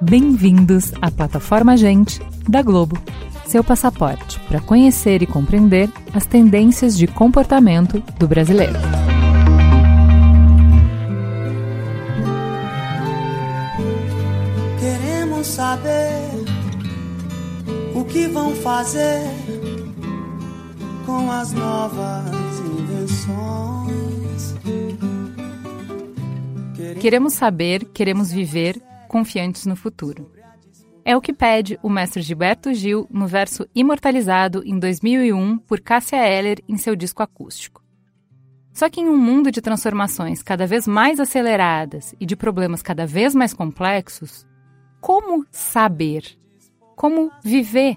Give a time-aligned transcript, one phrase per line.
[0.00, 2.96] Bem-vindos à plataforma Gente da Globo,
[3.46, 8.78] seu passaporte para conhecer e compreender as tendências de comportamento do brasileiro.
[14.78, 16.44] Queremos saber
[17.92, 19.24] o que vão fazer
[21.16, 24.54] com as novas invenções.
[27.00, 30.30] Queremos saber, queremos viver confiantes no futuro.
[31.02, 36.16] É o que pede o mestre Gilberto Gil no verso imortalizado em 2001 por Cássia
[36.16, 37.82] Eller em seu disco acústico.
[38.74, 43.06] Só que em um mundo de transformações cada vez mais aceleradas e de problemas cada
[43.06, 44.46] vez mais complexos,
[45.00, 46.38] como saber?
[46.94, 47.96] Como viver?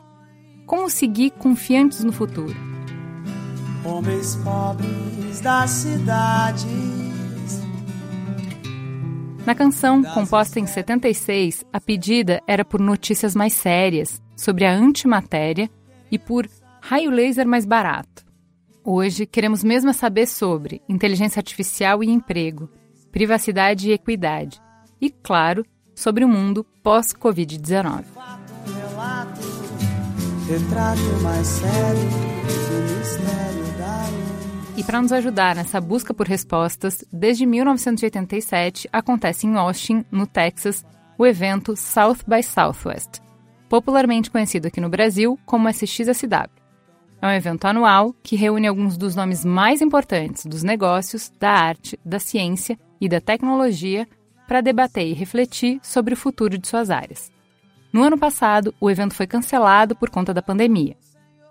[0.65, 2.78] Como seguir confiantes no futuro?
[3.83, 6.67] Homens pobres da cidade
[9.49, 15.67] na canção, composta em 76, a pedida era por notícias mais sérias sobre a antimatéria
[16.11, 16.47] e por
[16.79, 18.23] raio laser mais barato.
[18.83, 22.69] Hoje, queremos mesmo saber sobre inteligência artificial e emprego,
[23.11, 24.61] privacidade e equidade,
[25.01, 28.03] e, claro, sobre o mundo pós-Covid-19.
[30.47, 32.09] Retrato mais sério
[32.69, 33.48] do mistério.
[34.79, 40.85] E para nos ajudar nessa busca por respostas, desde 1987 acontece em Austin, no Texas,
[41.17, 43.19] o evento South by Southwest,
[43.67, 46.49] popularmente conhecido aqui no Brasil como SXSW.
[47.21, 51.99] É um evento anual que reúne alguns dos nomes mais importantes dos negócios, da arte,
[52.05, 54.07] da ciência e da tecnologia
[54.47, 57.29] para debater e refletir sobre o futuro de suas áreas.
[57.91, 60.95] No ano passado, o evento foi cancelado por conta da pandemia,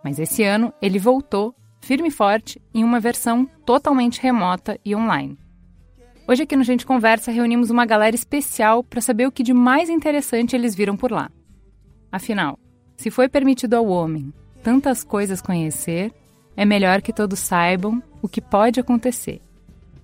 [0.02, 5.38] mas esse ano ele voltou firme e forte em uma versão totalmente remota e online.
[6.26, 9.88] Hoje aqui no Gente Conversa reunimos uma galera especial para saber o que de mais
[9.88, 11.30] interessante eles viram por lá.
[12.12, 12.58] Afinal,
[12.97, 14.32] se foi permitido ao homem
[14.62, 16.12] tantas coisas conhecer,
[16.56, 19.41] é melhor que todos saibam o que pode acontecer.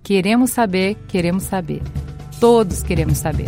[0.01, 1.81] Queremos saber, queremos saber.
[2.39, 3.47] Todos queremos saber.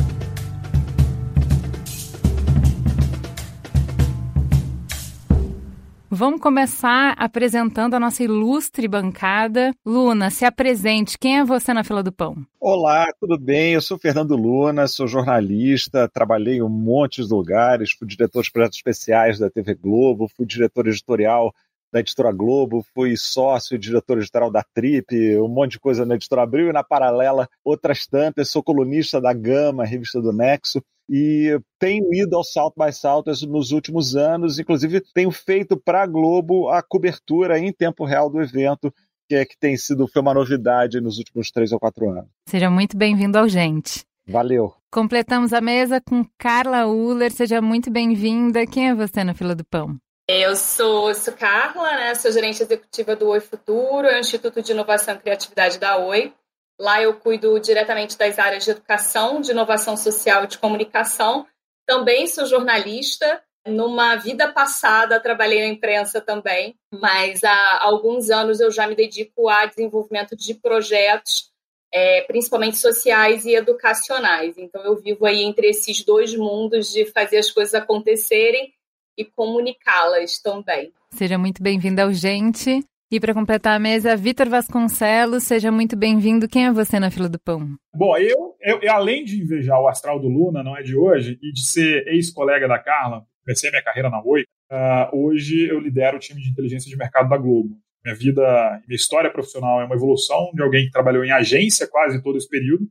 [6.09, 9.73] Vamos começar apresentando a nossa ilustre bancada.
[9.85, 11.18] Luna, se apresente.
[11.18, 12.45] Quem é você na fila do pão?
[12.62, 13.73] Olá, tudo bem?
[13.73, 18.50] Eu sou Fernando Luna, sou jornalista, trabalhei em um monte de lugares, fui diretor de
[18.50, 21.53] projetos especiais da TV Globo, fui diretor editorial
[21.91, 26.16] da Editora Globo, fui sócio e diretor editorial da Trip, um monte de coisa na
[26.16, 28.50] Editora Abril e na paralela outras tantas.
[28.50, 33.72] Sou colunista da Gama, revista do Nexo e tenho ido ao South by Southwest nos
[33.72, 38.94] últimos anos, inclusive tenho feito para a Globo a cobertura em tempo real do evento,
[39.29, 42.29] que é que tem sido foi uma novidade nos últimos três ou quatro anos.
[42.47, 44.06] Seja muito bem-vindo ao Gente.
[44.28, 44.73] Valeu.
[44.91, 47.31] Completamos a mesa com Carla Uller.
[47.31, 48.67] Seja muito bem-vinda.
[48.67, 49.97] Quem é você na fila do pão?
[50.29, 52.13] Eu sou, sou Carla, né?
[52.13, 56.34] sou gerente executiva do Oi Futuro, é o Instituto de Inovação e Criatividade da Oi.
[56.80, 61.46] Lá eu cuido diretamente das áreas de educação, de inovação social e de comunicação.
[61.88, 63.42] Também sou jornalista.
[63.66, 69.50] Numa vida passada, trabalhei na imprensa também, mas há alguns anos eu já me dedico
[69.50, 71.52] a desenvolvimento de projetos,
[71.92, 74.58] é, principalmente sociais e educacionais.
[74.58, 78.74] Então, eu vivo aí entre esses dois mundos de fazer as coisas acontecerem
[79.18, 80.94] e comunicá-las também.
[81.12, 82.86] Seja muito bem-vinda ao Gente.
[83.09, 86.45] E para completar a mesa, Vitor Vasconcelos, seja muito bem-vindo.
[86.45, 87.66] Quem é você na fila do pão?
[87.95, 91.53] Bom, eu, eu, além de invejar o astral do Luna, não é de hoje, e
[91.53, 96.19] de ser ex-colega da Carla, comecei minha carreira na Oi, uh, hoje eu lidero o
[96.19, 97.78] time de inteligência de mercado da Globo.
[98.03, 102.22] Minha vida, minha história profissional é uma evolução de alguém que trabalhou em agência quase
[102.22, 102.90] todo esse período,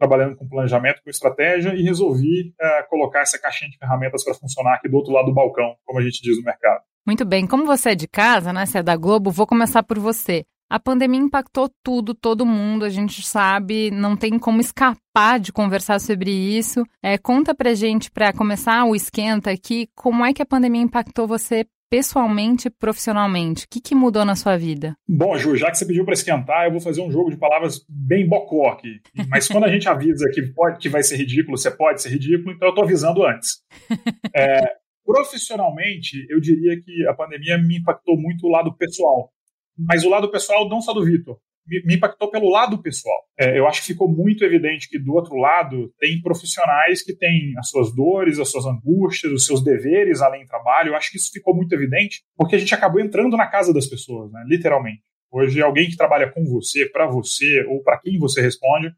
[0.00, 4.76] trabalhando com planejamento, com estratégia, e resolvi uh, colocar essa caixinha de ferramentas para funcionar
[4.76, 6.80] aqui do outro lado do balcão, como a gente diz no mercado.
[7.06, 8.64] Muito bem, como você é de casa, né?
[8.64, 10.44] Você é da Globo, vou começar por você.
[10.70, 16.00] A pandemia impactou tudo, todo mundo, a gente sabe, não tem como escapar de conversar
[16.00, 16.82] sobre isso.
[17.02, 21.26] É, conta pra gente, para começar o esquenta aqui, como é que a pandemia impactou
[21.26, 23.64] você pessoalmente e profissionalmente?
[23.64, 24.96] O que, que mudou na sua vida?
[25.08, 27.84] Bom, Ju, já que você pediu para esquentar, eu vou fazer um jogo de palavras
[27.88, 29.00] bem bocó aqui.
[29.28, 32.52] Mas quando a gente avisa que, pode, que vai ser ridículo, você pode ser ridículo,
[32.52, 33.60] então eu estou avisando antes.
[34.32, 34.76] É,
[35.10, 39.32] Profissionalmente, eu diria que a pandemia me impactou muito o lado pessoal.
[39.76, 41.36] Mas o lado pessoal não só do Vitor,
[41.66, 43.24] me impactou pelo lado pessoal.
[43.38, 47.54] É, eu acho que ficou muito evidente que do outro lado tem profissionais que têm
[47.58, 50.90] as suas dores, as suas angústias, os seus deveres além do trabalho.
[50.90, 53.86] Eu acho que isso ficou muito evidente porque a gente acabou entrando na casa das
[53.86, 55.02] pessoas, né, literalmente.
[55.32, 58.92] Hoje, alguém que trabalha com você, para você, ou para quem você responde,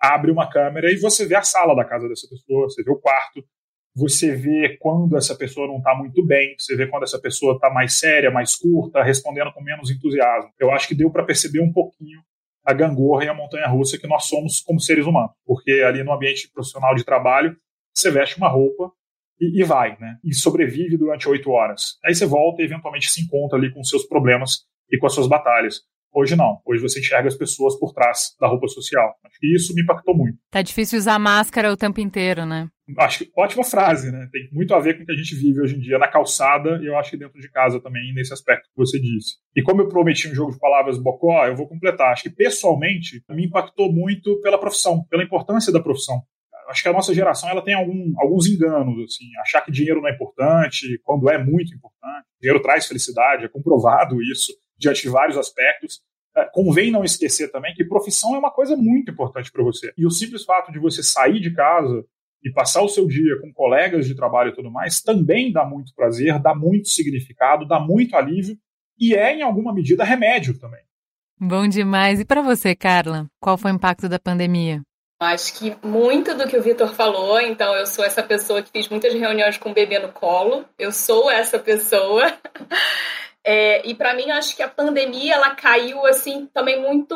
[0.00, 2.98] abre uma câmera e você vê a sala da casa dessa pessoa, você vê o
[2.98, 3.44] quarto,
[3.96, 7.70] você vê quando essa pessoa não está muito bem, você vê quando essa pessoa está
[7.70, 10.50] mais séria, mais curta, respondendo com menos entusiasmo.
[10.60, 12.20] Eu acho que deu para perceber um pouquinho
[12.62, 16.50] a gangorra e a montanha-russa que nós somos como seres humanos, porque ali no ambiente
[16.52, 17.56] profissional de trabalho
[17.94, 18.92] você veste uma roupa
[19.40, 20.18] e, e vai, né?
[20.22, 21.98] E sobrevive durante oito horas.
[22.04, 25.26] Aí você volta e eventualmente se encontra ali com seus problemas e com as suas
[25.26, 25.80] batalhas.
[26.18, 26.62] Hoje não.
[26.64, 29.14] Hoje você enxerga as pessoas por trás da roupa social.
[29.22, 30.38] Acho que isso me impactou muito.
[30.50, 32.68] Tá difícil usar máscara o tempo inteiro, né?
[33.00, 34.26] Acho que ótima frase, né?
[34.32, 36.80] Tem muito a ver com o que a gente vive hoje em dia na calçada
[36.82, 39.34] e eu acho que dentro de casa também, nesse aspecto que você disse.
[39.54, 42.12] E como eu prometi um jogo de palavras bocó, eu vou completar.
[42.12, 46.22] Acho que pessoalmente me impactou muito pela profissão, pela importância da profissão
[46.68, 50.08] acho que a nossa geração ela tem algum, alguns enganos, assim, achar que dinheiro não
[50.08, 52.26] é importante, quando é muito importante.
[52.40, 56.00] Dinheiro traz felicidade, é comprovado isso diante de vários aspectos.
[56.36, 59.92] É, convém não esquecer também que profissão é uma coisa muito importante para você.
[59.96, 62.04] E o simples fato de você sair de casa
[62.44, 65.94] e passar o seu dia com colegas de trabalho e tudo mais também dá muito
[65.94, 68.56] prazer, dá muito significado, dá muito alívio
[68.98, 70.80] e é, em alguma medida, remédio também.
[71.38, 72.20] Bom demais.
[72.20, 74.80] E para você, Carla, qual foi o impacto da pandemia?
[75.18, 78.88] Acho que muito do que o Vitor falou, então eu sou essa pessoa que fiz
[78.88, 82.38] muitas reuniões com o bebê no colo, eu sou essa pessoa.
[83.48, 87.14] É, e para mim, acho que a pandemia ela caiu assim também muito.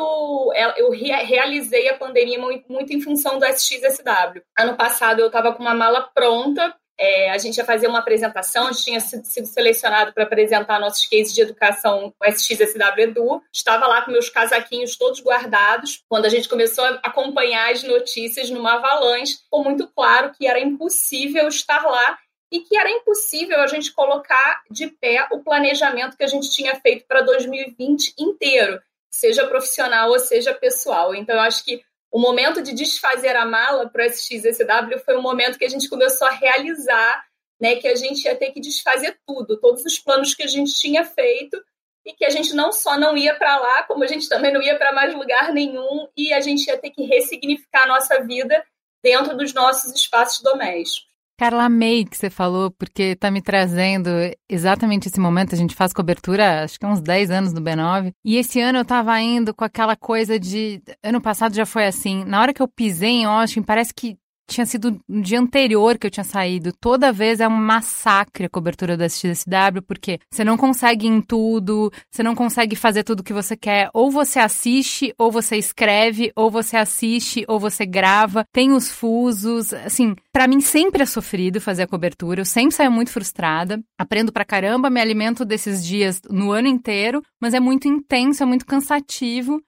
[0.77, 4.41] Eu realizei a pandemia muito, em função do SXSW.
[4.57, 8.67] Ano passado eu estava com uma mala pronta é, a gente ia fazer uma apresentação,
[8.67, 13.41] a gente tinha sido, sido selecionado para apresentar nossos cases de educação com SXSW Edu.
[13.51, 16.03] Estava lá com meus casaquinhos todos guardados.
[16.07, 20.59] Quando a gente começou a acompanhar as notícias numa avalanche, ficou muito claro que era
[20.59, 22.19] impossível estar lá
[22.51, 26.75] e que era impossível a gente colocar de pé o planejamento que a gente tinha
[26.81, 31.15] feito para 2020 inteiro, seja profissional ou seja pessoal.
[31.15, 31.81] Então, eu acho que
[32.11, 35.89] o momento de desfazer a mala para o SXSW foi o momento que a gente
[35.89, 37.25] começou a realizar
[37.59, 40.73] né, que a gente ia ter que desfazer tudo, todos os planos que a gente
[40.73, 41.63] tinha feito
[42.03, 44.61] e que a gente não só não ia para lá, como a gente também não
[44.61, 48.65] ia para mais lugar nenhum e a gente ia ter que ressignificar a nossa vida
[49.03, 51.10] dentro dos nossos espaços domésticos.
[51.41, 54.11] Carla, amei que você falou, porque tá me trazendo
[54.47, 55.55] exatamente esse momento.
[55.55, 58.13] A gente faz cobertura, acho que há uns 10 anos no B9.
[58.23, 60.83] E esse ano eu tava indo com aquela coisa de.
[61.01, 62.23] Ano passado já foi assim.
[62.25, 64.19] Na hora que eu pisei em Austin, parece que
[64.51, 66.73] tinha sido no dia anterior que eu tinha saído.
[66.73, 71.21] Toda vez é um massacre a cobertura da SXSW, porque você não consegue ir em
[71.21, 73.89] tudo, você não consegue fazer tudo que você quer.
[73.93, 78.45] Ou você assiste, ou você escreve, ou você assiste, ou você grava.
[78.51, 79.73] Tem os fusos.
[79.73, 82.41] Assim, para mim sempre é sofrido fazer a cobertura.
[82.41, 83.81] Eu sempre saio muito frustrada.
[83.97, 88.45] Aprendo pra caramba, me alimento desses dias no ano inteiro, mas é muito intenso, é
[88.45, 89.61] muito cansativo.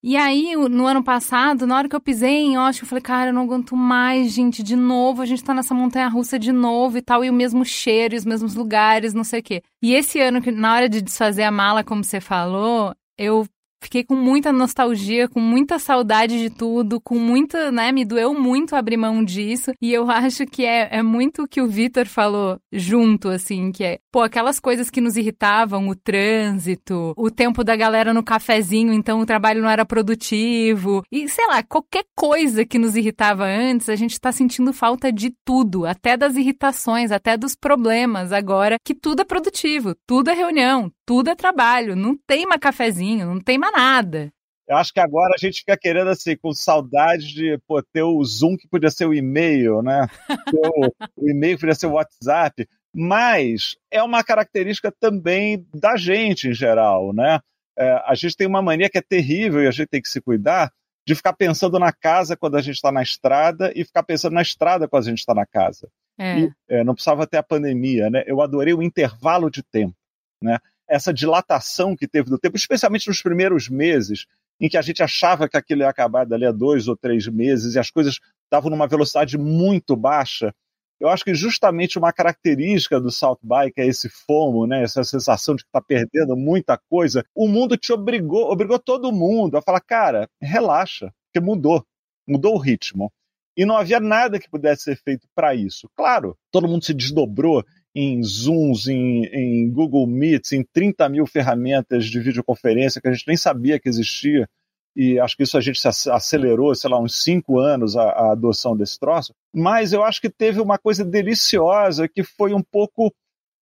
[0.00, 3.30] E aí, no ano passado, na hora que eu pisei em Osho, eu falei, cara,
[3.30, 6.98] eu não aguento mais, gente, de novo, a gente tá nessa montanha russa de novo
[6.98, 9.62] e tal, e o mesmo cheiro, e os mesmos lugares, não sei o quê.
[9.82, 13.44] E esse ano, na hora de desfazer a mala, como você falou, eu
[13.80, 17.92] Fiquei com muita nostalgia, com muita saudade de tudo, com muita, né?
[17.92, 19.72] Me doeu muito abrir mão disso.
[19.80, 23.84] E eu acho que é, é muito o que o Vitor falou junto, assim, que
[23.84, 28.92] é, pô, aquelas coisas que nos irritavam, o trânsito, o tempo da galera no cafezinho,
[28.92, 31.02] então o trabalho não era produtivo.
[31.10, 35.32] E, sei lá, qualquer coisa que nos irritava antes, a gente tá sentindo falta de
[35.44, 40.90] tudo, até das irritações, até dos problemas agora, que tudo é produtivo, tudo é reunião,
[41.06, 44.32] tudo é trabalho, não tem mais cafezinho, não tem mais nada.
[44.68, 48.22] Eu acho que agora a gente fica querendo, assim, com saudade de pô, ter o
[48.22, 50.06] Zoom que podia ser o e-mail, né?
[50.54, 52.68] o, o e-mail podia ser o WhatsApp.
[52.94, 57.40] Mas é uma característica também da gente em geral, né?
[57.78, 60.20] É, a gente tem uma mania que é terrível e a gente tem que se
[60.20, 60.70] cuidar
[61.06, 64.42] de ficar pensando na casa quando a gente está na estrada e ficar pensando na
[64.42, 65.88] estrada quando a gente está na casa.
[66.18, 66.40] É.
[66.40, 68.24] E, é, não precisava ter a pandemia, né?
[68.26, 69.94] Eu adorei o intervalo de tempo,
[70.42, 70.58] né?
[70.88, 74.26] Essa dilatação que teve do tempo, especialmente nos primeiros meses,
[74.60, 77.74] em que a gente achava que aquilo ia acabar dali a dois ou três meses
[77.74, 80.52] e as coisas estavam numa velocidade muito baixa.
[81.00, 84.82] Eu acho que justamente uma característica do South Bike é esse fomo, né?
[84.82, 87.24] essa sensação de que está perdendo muita coisa.
[87.34, 91.84] O mundo te obrigou, obrigou todo mundo a falar, cara, relaxa, porque mudou,
[92.26, 93.12] mudou o ritmo.
[93.56, 95.88] E não havia nada que pudesse ser feito para isso.
[95.96, 97.64] Claro, todo mundo se desdobrou
[97.94, 103.26] em Zooms, em, em, Google Meets, em 30 mil ferramentas de videoconferência que a gente
[103.26, 104.48] nem sabia que existia.
[104.94, 108.76] E acho que isso a gente acelerou, sei lá, uns cinco anos a, a adoção
[108.76, 109.32] desse troço.
[109.54, 113.12] Mas eu acho que teve uma coisa deliciosa que foi um pouco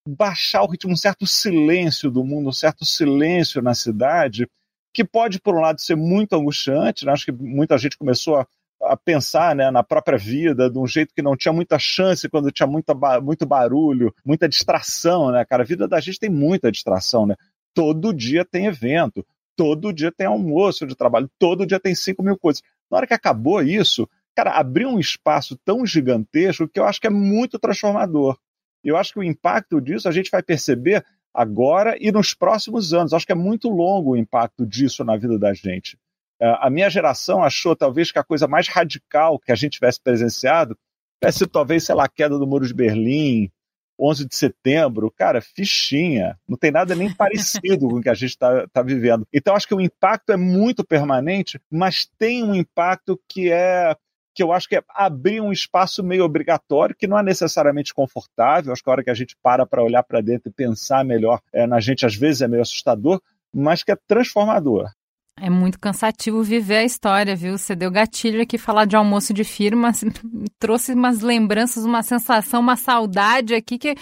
[0.09, 4.47] baixar o ritmo, um certo silêncio do mundo, um certo silêncio na cidade,
[4.95, 7.13] que pode, por um lado, ser muito angustiante, né?
[7.13, 8.47] acho que muita gente começou a,
[8.87, 12.51] a pensar né, na própria vida de um jeito que não tinha muita chance quando
[12.51, 15.63] tinha muita, muito barulho, muita distração, né, cara?
[15.63, 17.37] A vida da gente tem muita distração, né?
[17.75, 19.25] Todo dia tem evento,
[19.57, 22.63] todo dia tem almoço de trabalho, todo dia tem 5 mil coisas.
[22.91, 27.07] Na hora que acabou isso, cara, abriu um espaço tão gigantesco que eu acho que
[27.07, 28.39] é muito transformador.
[28.85, 33.13] Eu acho que o impacto disso a gente vai perceber agora e nos próximos anos.
[33.13, 35.99] Acho que é muito longo o impacto disso na vida da gente.
[36.41, 40.01] É, a minha geração achou talvez que a coisa mais radical que a gente tivesse
[40.01, 40.77] presenciado
[41.21, 43.51] tivesse talvez, sei lá, a queda do Muro de Berlim,
[43.99, 46.39] 11 de setembro, cara, fichinha.
[46.47, 49.27] Não tem nada nem parecido com o que a gente está tá vivendo.
[49.33, 53.97] Então, acho que o impacto é muito permanente, mas tem um impacto que é
[54.35, 58.71] que eu acho que é abrir um espaço meio obrigatório, que não é necessariamente confortável.
[58.71, 61.41] Acho que a hora que a gente para para olhar para dentro e pensar melhor
[61.51, 63.19] é, na gente, às vezes é meio assustador,
[63.51, 64.91] mas que é transformador.
[65.39, 67.59] É muito cansativo viver a história, viu?
[67.59, 69.93] Você deu gatilho aqui falar de almoço de firma,
[70.59, 73.95] trouxe umas lembranças, uma sensação, uma saudade aqui que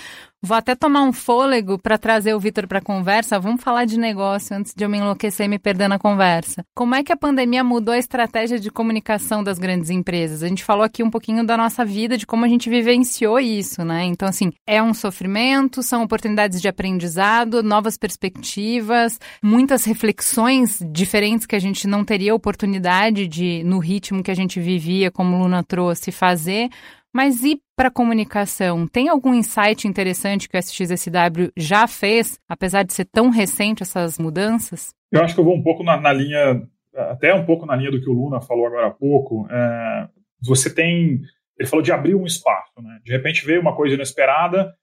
[0.45, 3.41] Vou até tomar um fôlego para trazer o Vitor para a conversa.
[3.41, 6.63] Vamos falar de negócio antes de eu me enlouquecer e me perder na conversa.
[6.75, 10.43] Como é que a pandemia mudou a estratégia de comunicação das grandes empresas?
[10.43, 13.83] A gente falou aqui um pouquinho da nossa vida, de como a gente vivenciou isso,
[13.87, 14.05] né?
[14.05, 21.57] Então, assim, é um sofrimento, são oportunidades de aprendizado, novas perspectivas, muitas reflexões diferentes que
[21.57, 26.13] a gente não teria oportunidade de, no ritmo que a gente vivia, como Luna trouxe,
[26.13, 26.69] fazer.
[27.15, 28.89] Mas e para comunicação?
[28.89, 34.19] Tem algum insight interessante que o SXSW já fez, apesar de ser tão recente essas
[34.19, 34.93] mudanças?
[35.13, 36.61] Eu acho que eu vou um pouco na, na linha,
[36.93, 39.47] até um pouco na linha do que o Luna falou agora há pouco.
[39.49, 40.09] É,
[40.45, 41.21] você tem,
[41.57, 42.99] ele falou de abrir um espaço, né?
[43.05, 44.75] De repente veio uma coisa inesperada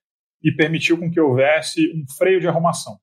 [0.42, 2.96] e permitiu com que houvesse um freio de arrumação.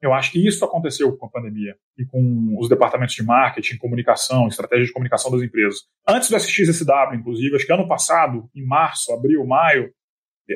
[0.00, 4.46] Eu acho que isso aconteceu com a pandemia e com os departamentos de marketing, comunicação,
[4.46, 5.84] estratégia de comunicação das empresas.
[6.06, 9.90] Antes do SXSW, inclusive, acho que ano passado, em março, abril, maio,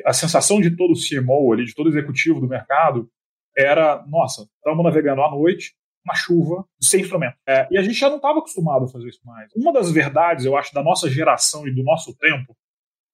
[0.05, 3.09] a sensação de todo CMO ali, de todo executivo do mercado,
[3.57, 5.73] era, nossa, estamos navegando à noite,
[6.05, 7.35] na chuva, sem instrumento.
[7.47, 9.51] É, e a gente já não estava acostumado a fazer isso mais.
[9.55, 12.55] Uma das verdades, eu acho, da nossa geração e do nosso tempo,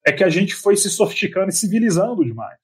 [0.06, 2.60] é que a gente foi se sofisticando e civilizando demais.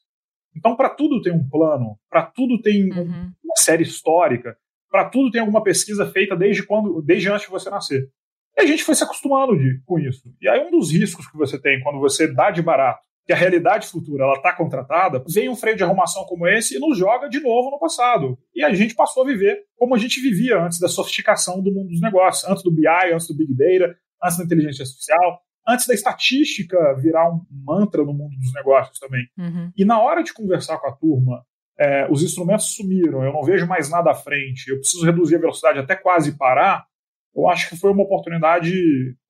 [0.56, 3.32] Então, para tudo tem um plano, para tudo tem uhum.
[3.44, 4.56] uma série histórica,
[4.90, 8.10] para tudo tem alguma pesquisa feita desde quando, desde antes de você nascer.
[8.58, 10.32] E a gente foi se acostumando de, com isso.
[10.40, 13.36] E aí um dos riscos que você tem quando você dá de barato que a
[13.36, 17.30] realidade futura ela está contratada, vem um freio de arrumação como esse e nos joga
[17.30, 18.38] de novo no passado.
[18.54, 21.90] E a gente passou a viver como a gente vivia antes da sofisticação do mundo
[21.90, 25.94] dos negócios, antes do BI, antes do Big Data, antes da inteligência artificial antes da
[25.94, 29.26] estatística virar um mantra no mundo dos negócios também.
[29.38, 29.72] Uhum.
[29.78, 31.46] E na hora de conversar com a turma,
[31.80, 35.40] é, os instrumentos sumiram, eu não vejo mais nada à frente, eu preciso reduzir a
[35.40, 36.86] velocidade até quase parar.
[37.36, 38.74] Eu acho que foi uma oportunidade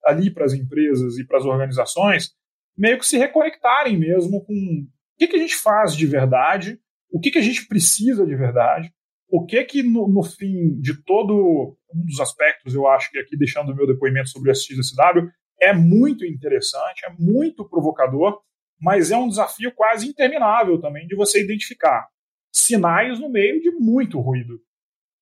[0.04, 2.34] ali para as empresas e para as organizações
[2.76, 6.78] meio que se reconectarem mesmo com o que, que a gente faz de verdade,
[7.10, 8.92] o que, que a gente precisa de verdade,
[9.28, 13.36] o que que no, no, fim de todo um dos aspectos, eu acho que aqui
[13.36, 15.30] deixando o meu depoimento sobre o SXSW,
[15.64, 18.40] é muito interessante, é muito provocador,
[18.80, 22.08] mas é um desafio quase interminável também de você identificar
[22.52, 24.60] sinais no meio de muito ruído.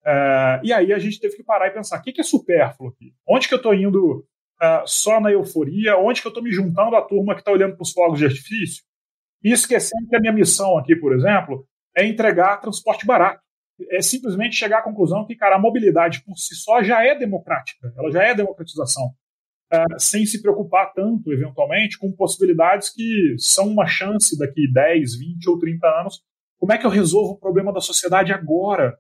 [0.04, 3.14] É, e aí a gente teve que parar e pensar: o que, é supérfluo aqui?
[3.26, 4.26] Onde que eu estou indo
[4.60, 5.96] uh, só na euforia?
[5.96, 8.26] Onde que eu estou me juntando à turma que está olhando para os fogos de
[8.26, 8.82] artifício?
[9.44, 13.40] E esquecendo que a minha missão aqui, por exemplo, é entregar transporte barato.
[13.90, 17.92] É simplesmente chegar à conclusão que, cara, a mobilidade por si só já é democrática,
[17.96, 19.12] ela já é democratização
[19.72, 25.50] uh, sem se preocupar tanto, eventualmente, com possibilidades que são uma chance daqui 10, 20
[25.50, 26.20] ou 30 anos.
[26.58, 28.96] Como é que eu resolvo o problema da sociedade agora?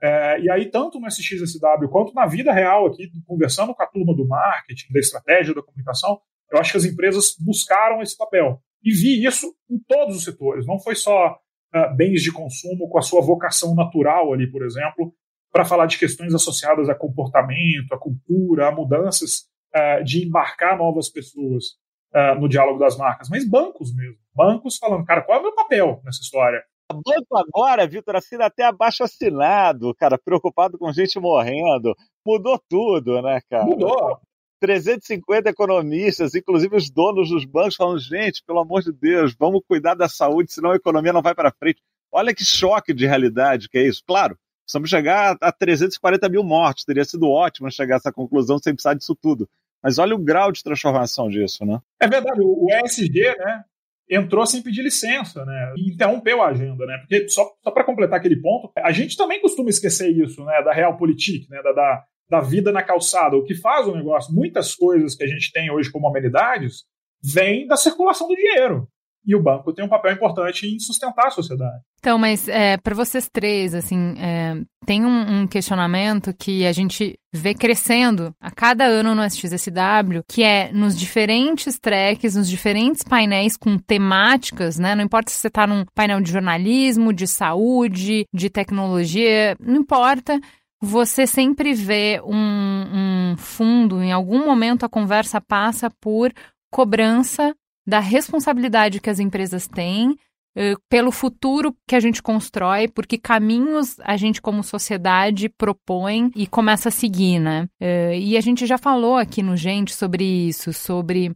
[0.00, 4.14] É, e aí, tanto no SXSW quanto na vida real, aqui, conversando com a turma
[4.14, 8.60] do marketing, da estratégia, da comunicação, eu acho que as empresas buscaram esse papel.
[8.82, 10.66] E vi isso em todos os setores.
[10.66, 11.28] Não foi só
[11.74, 15.14] uh, bens de consumo com a sua vocação natural ali, por exemplo,
[15.52, 21.08] para falar de questões associadas a comportamento, a cultura, a mudanças uh, de embarcar novas
[21.08, 21.76] pessoas
[22.14, 24.16] uh, no diálogo das marcas, mas bancos mesmo.
[24.34, 26.62] Bancos falando, cara, qual é o meu papel nessa história?
[26.92, 31.96] Banco agora, Vitor, assina até abaixo assinado, cara, preocupado com gente morrendo.
[32.26, 33.64] Mudou tudo, né, cara?
[33.64, 34.20] Mudou.
[34.60, 39.94] 350 economistas, inclusive os donos dos bancos, falando: gente, pelo amor de Deus, vamos cuidar
[39.94, 41.82] da saúde, senão a economia não vai para frente.
[42.12, 44.02] Olha que choque de realidade que é isso.
[44.06, 48.72] Claro, precisamos chegar a 340 mil mortes, teria sido ótimo chegar a essa conclusão sem
[48.72, 49.48] precisar disso tudo.
[49.82, 51.80] Mas olha o grau de transformação disso, né?
[52.00, 53.64] É verdade, o ESG, né?
[54.10, 55.72] entrou sem pedir licença, né?
[55.76, 56.98] E interrompeu a agenda, né?
[56.98, 60.62] Porque só, só para completar aquele ponto, a gente também costuma esquecer isso, né?
[60.62, 61.62] Da realpolitik, né?
[61.62, 63.36] Da, da, da vida na calçada.
[63.36, 66.84] O que faz o negócio, muitas coisas que a gente tem hoje como amenidades,
[67.22, 68.86] vem da circulação do dinheiro
[69.24, 71.80] e o banco tem um papel importante em sustentar a sociedade.
[71.98, 77.16] Então, mas é, para vocês três, assim, é, tem um, um, questionamento que a gente
[77.32, 83.56] vê crescendo a cada ano no SXSW, que é nos diferentes tracks, nos diferentes painéis
[83.56, 84.96] com temáticas, né?
[84.96, 90.40] Não importa se você está num painel de jornalismo, de saúde, de tecnologia, não importa
[90.84, 96.32] você sempre vê um, um, fundo, em algum momento a conversa passa por
[96.72, 97.54] cobrança
[97.86, 103.96] da responsabilidade que as empresas têm uh, pelo futuro que a gente constrói, porque caminhos
[104.00, 107.68] a gente, como sociedade, propõe e começa a seguir, né?
[107.80, 111.34] Uh, e a gente já falou aqui no Gente sobre isso, sobre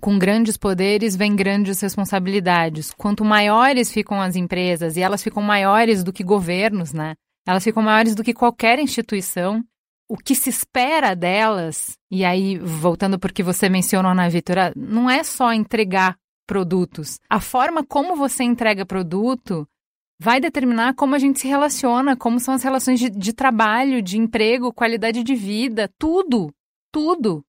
[0.00, 2.92] com grandes poderes vem grandes responsabilidades.
[2.92, 7.14] Quanto maiores ficam as empresas, e elas ficam maiores do que governos, né?
[7.46, 9.64] Elas ficam maiores do que qualquer instituição
[10.10, 15.22] o que se espera delas, e aí voltando porque você mencionou na Vitora, não é
[15.22, 16.16] só entregar
[16.48, 17.20] produtos.
[17.30, 19.64] A forma como você entrega produto
[20.20, 24.18] vai determinar como a gente se relaciona, como são as relações de, de trabalho, de
[24.18, 26.52] emprego, qualidade de vida, tudo,
[26.90, 27.44] tudo,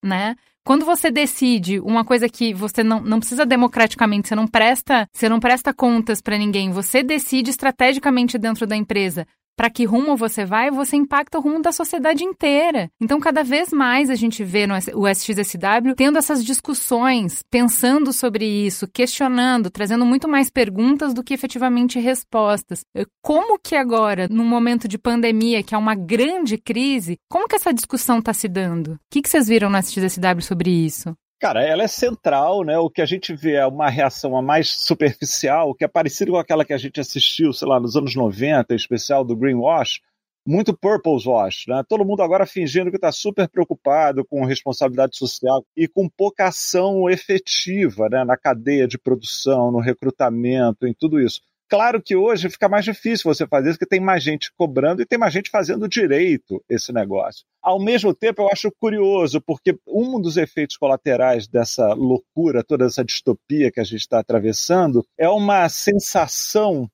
[0.00, 0.36] né?
[0.64, 5.28] Quando você decide uma coisa que você não, não precisa democraticamente, você não presta, você
[5.28, 10.44] não presta contas para ninguém, você decide estrategicamente dentro da empresa para que rumo você
[10.44, 12.90] vai, você impacta o rumo da sociedade inteira.
[13.00, 18.44] Então, cada vez mais a gente vê no o SXSW tendo essas discussões, pensando sobre
[18.44, 22.84] isso, questionando, trazendo muito mais perguntas do que efetivamente respostas.
[22.94, 27.56] Eh, como que agora, num momento de pandemia, que é uma grande crise, como que
[27.56, 28.92] essa discussão está se dando?
[28.92, 31.16] O que, que vocês viram no SXSW sobre isso?
[31.38, 32.78] Cara, ela é central, né?
[32.78, 36.38] O que a gente vê é uma reação a mais superficial, que é parecida com
[36.38, 40.00] aquela que a gente assistiu, sei lá, nos anos 90, em especial do Greenwash,
[40.46, 41.82] muito Purpose Wash, né?
[41.88, 47.10] Todo mundo agora fingindo que está super preocupado com responsabilidade social e com pouca ação
[47.10, 48.24] efetiva né?
[48.24, 51.40] na cadeia de produção, no recrutamento, em tudo isso.
[51.68, 55.06] Claro que hoje fica mais difícil você fazer isso, porque tem mais gente cobrando e
[55.06, 57.44] tem mais gente fazendo direito esse negócio.
[57.60, 63.04] Ao mesmo tempo, eu acho curioso, porque um dos efeitos colaterais dessa loucura, toda essa
[63.04, 66.88] distopia que a gente está atravessando, é uma sensação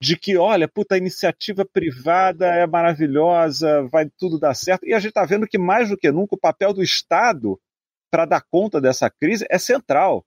[0.00, 4.86] de que, olha, puta, a iniciativa privada é maravilhosa, vai tudo dar certo.
[4.86, 7.58] E a gente está vendo que, mais do que nunca, o papel do Estado
[8.10, 10.24] para dar conta dessa crise é central.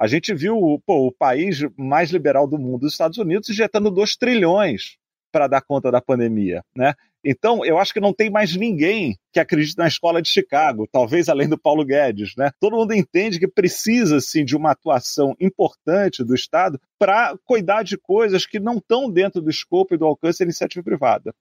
[0.00, 4.16] A gente viu pô, o país mais liberal do mundo, os Estados Unidos, injetando 2
[4.16, 4.96] trilhões
[5.30, 6.64] para dar conta da pandemia.
[6.74, 6.94] Né?
[7.22, 11.28] Então, eu acho que não tem mais ninguém que acredite na escola de Chicago, talvez
[11.28, 12.34] além do Paulo Guedes.
[12.34, 12.50] Né?
[12.58, 17.98] Todo mundo entende que precisa sim, de uma atuação importante do Estado para cuidar de
[17.98, 21.34] coisas que não estão dentro do escopo e do alcance da iniciativa privada.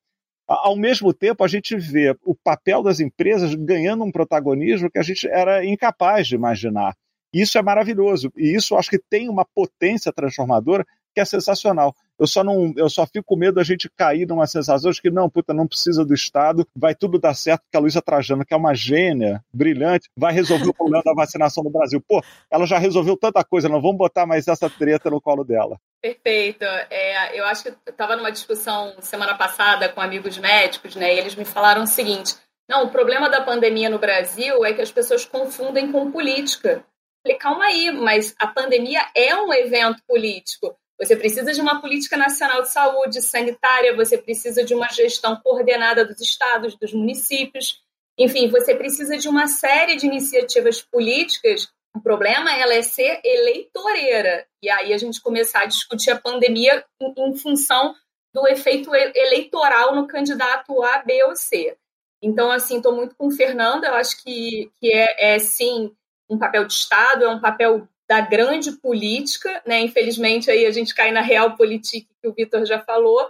[0.45, 5.04] Ao mesmo tempo, a gente vê o papel das empresas ganhando um protagonismo que a
[5.04, 6.93] gente era incapaz de imaginar.
[7.34, 8.32] Isso é maravilhoso.
[8.36, 11.96] E isso acho que tem uma potência transformadora que é sensacional.
[12.20, 15.10] Eu só não, eu só fico com medo da gente cair numa sensação de que
[15.10, 18.54] não, puta, não precisa do Estado, vai tudo dar certo, porque a Luísa Trajano, que
[18.54, 22.04] é uma gênia, brilhante, vai resolver o problema da vacinação no Brasil.
[22.06, 25.80] Pô, ela já resolveu tanta coisa, não vamos botar mais essa treta no colo dela.
[26.02, 26.63] Perfeito.
[26.89, 31.15] É, eu acho que eu estava numa discussão semana passada com amigos médicos, né?
[31.15, 32.36] E eles me falaram o seguinte:
[32.70, 36.84] não, o problema da pandemia no Brasil é que as pessoas confundem com política.
[37.23, 40.75] Falei, calma aí, mas a pandemia é um evento político.
[40.99, 46.05] Você precisa de uma política nacional de saúde sanitária, você precisa de uma gestão coordenada
[46.05, 47.82] dos estados, dos municípios.
[48.17, 51.69] Enfim, você precisa de uma série de iniciativas políticas.
[51.95, 54.45] O problema ela é ser eleitoreira.
[54.62, 57.95] E aí a gente começar a discutir a pandemia em, em função
[58.34, 61.77] do efeito eleitoral no candidato A, B ou C.
[62.21, 65.95] Então, assim, estou muito com o Fernando, eu acho que, que é, é sim
[66.30, 69.80] um papel de Estado, é um papel da grande política, né?
[69.82, 73.30] Infelizmente aí a gente cai na real política que o Vitor já falou,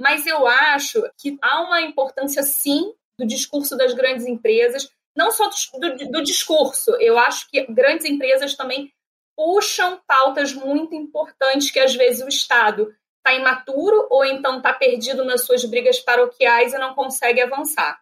[0.00, 5.48] mas eu acho que há uma importância sim do discurso das grandes empresas, não só
[5.78, 6.92] do, do, do discurso.
[7.00, 8.92] Eu acho que grandes empresas também
[9.36, 15.24] puxam pautas muito importantes que às vezes o Estado está imaturo ou então está perdido
[15.24, 18.00] nas suas brigas paroquiais e não consegue avançar.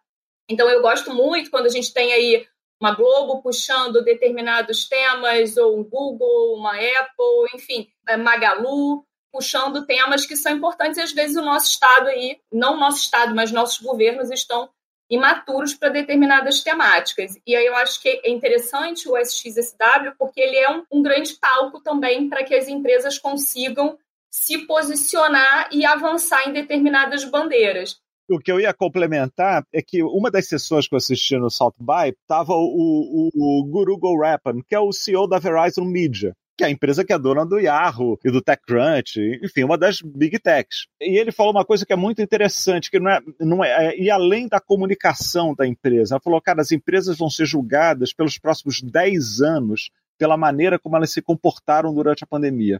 [0.49, 2.47] Então eu gosto muito quando a gente tem aí
[2.81, 10.25] uma Globo puxando determinados temas, ou um Google, uma Apple, enfim, é, Magalu, puxando temas
[10.25, 13.51] que são importantes e às vezes o nosso Estado aí, não o nosso Estado, mas
[13.51, 14.67] nossos governos estão
[15.09, 17.33] imaturos para determinadas temáticas.
[17.45, 21.35] E aí eu acho que é interessante o SXSW porque ele é um, um grande
[21.35, 23.97] palco também para que as empresas consigam
[24.31, 28.00] se posicionar e avançar em determinadas bandeiras.
[28.31, 31.75] O que eu ia complementar é que uma das sessões que eu assisti no South
[31.79, 36.65] By estava o, o, o Guru Gorapan, que é o CEO da Verizon Media que
[36.65, 40.37] é a empresa que é dona do Yahoo e do TechCrunch, enfim, uma das big
[40.37, 40.85] techs.
[41.01, 43.99] E ele falou uma coisa que é muito interessante, que não é, não é, é
[43.99, 46.13] e além da comunicação da empresa.
[46.13, 49.89] Ele falou, cara, as empresas vão ser julgadas pelos próximos 10 anos
[50.19, 52.79] pela maneira como elas se comportaram durante a pandemia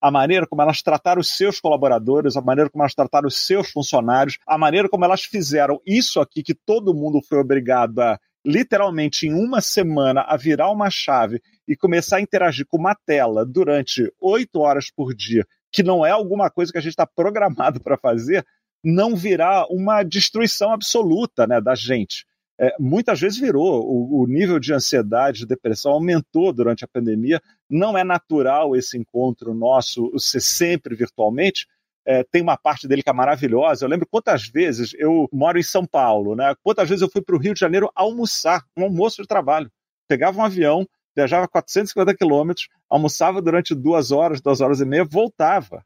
[0.00, 3.70] a maneira como elas trataram os seus colaboradores, a maneira como elas trataram os seus
[3.70, 9.26] funcionários, a maneira como elas fizeram isso aqui que todo mundo foi obrigado a literalmente
[9.26, 14.10] em uma semana a virar uma chave e começar a interagir com uma tela durante
[14.18, 17.98] oito horas por dia, que não é alguma coisa que a gente está programado para
[17.98, 18.44] fazer,
[18.82, 22.24] não virá uma destruição absoluta né, da gente.
[22.60, 23.82] É, muitas vezes virou.
[23.82, 27.40] O, o, nível de ansiedade, de depressão aumentou durante a pandemia.
[27.68, 31.66] Não é natural esse encontro nosso ser sempre virtualmente,
[32.06, 33.84] é, tem uma parte dele que é maravilhosa.
[33.84, 36.54] Eu lembro quantas vezes eu moro em São Paulo, né?
[36.62, 39.70] Quantas vezes eu fui para o Rio de Janeiro almoçar, um almoço de trabalho.
[40.08, 45.84] Pegava um avião, viajava 450 quilômetros, almoçava durante duas horas, duas horas e meia, voltava.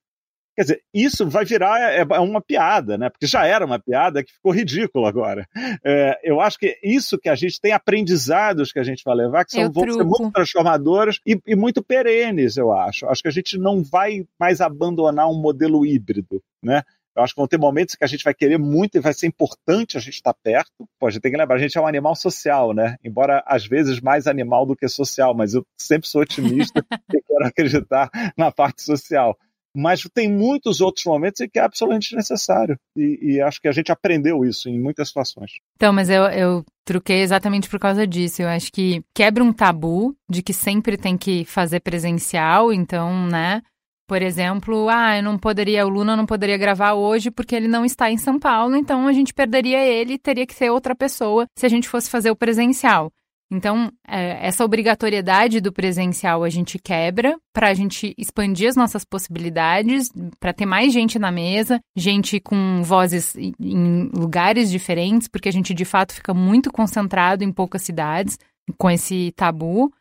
[0.56, 3.10] Quer dizer, isso vai virar é, é, uma piada, né?
[3.10, 5.46] Porque já era uma piada que ficou ridículo agora.
[5.84, 9.44] É, eu acho que isso que a gente tem aprendizados que a gente vai levar,
[9.44, 13.06] que são, vão ser muito transformadores e, e, muito perenes, eu acho.
[13.06, 16.82] Acho que a gente não vai mais abandonar um modelo híbrido, né?
[17.16, 19.26] Eu acho que vão ter momentos que a gente vai querer muito e vai ser
[19.28, 20.88] importante a gente estar perto.
[20.98, 22.96] Pô, a gente tem que lembrar, a gente é um animal social, né?
[23.04, 27.46] Embora às vezes mais animal do que social, mas eu sempre sou otimista e quero
[27.46, 29.36] acreditar na parte social
[29.74, 32.78] mas tem muitos outros momentos em que é absolutamente necessário.
[32.96, 35.52] E, e, acho que a gente aprendeu isso em muitas situações.
[35.76, 38.42] Então, mas eu, eu truquei exatamente por causa disso.
[38.42, 43.62] Eu acho que quebra um tabu de que sempre tem que fazer presencial, então, né?
[44.06, 47.86] Por exemplo, ah, eu não poderia, o Luna não poderia gravar hoje porque ele não
[47.86, 51.64] está em São Paulo, então a gente perderia ele, teria que ser outra pessoa se
[51.64, 53.10] a gente fosse fazer o presencial.
[53.54, 59.04] Então, é, essa obrigatoriedade do presencial a gente quebra para a gente expandir as nossas
[59.04, 65.52] possibilidades, para ter mais gente na mesa, gente com vozes em lugares diferentes, porque a
[65.52, 68.36] gente de fato fica muito concentrado em poucas cidades
[68.76, 69.92] com esse tabu.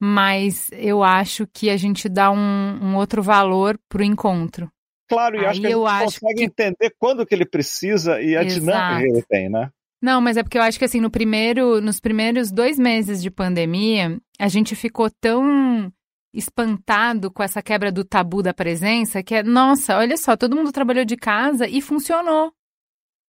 [0.00, 4.70] Mas eu acho que a gente dá um, um outro valor para o encontro.
[5.08, 6.44] Claro, e Aí acho que a gente consegue que...
[6.44, 8.60] entender quando que ele precisa e a Exato.
[8.60, 9.68] dinâmica que ele tem, né?
[10.02, 13.30] Não, mas é porque eu acho que assim, no primeiro, nos primeiros dois meses de
[13.30, 15.92] pandemia, a gente ficou tão
[16.32, 20.72] espantado com essa quebra do tabu da presença que é, nossa, olha só, todo mundo
[20.72, 22.52] trabalhou de casa e funcionou.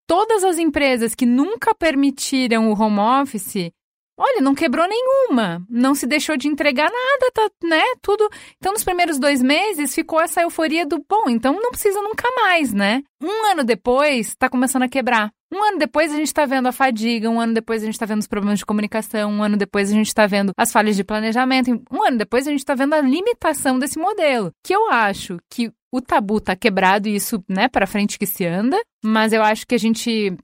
[0.07, 3.73] Todas as empresas que nunca permitiram o home office
[4.23, 7.83] Olha, não quebrou nenhuma, não se deixou de entregar nada, tá, né?
[8.03, 8.29] Tudo.
[8.59, 12.71] Então, nos primeiros dois meses ficou essa euforia do bom, então não precisa nunca mais,
[12.71, 13.03] né?
[13.19, 15.33] Um ano depois, tá começando a quebrar.
[15.53, 18.07] Um ano depois a gente está vendo a fadiga, um ano depois a gente está
[18.07, 21.03] vendo os problemas de comunicação, um ano depois a gente está vendo as falhas de
[21.03, 24.53] planejamento, um ano depois a gente está vendo a limitação desse modelo.
[24.65, 28.47] Que eu acho que o tabu tá quebrado e isso, né, para frente que se
[28.47, 30.37] anda, mas eu acho que a gente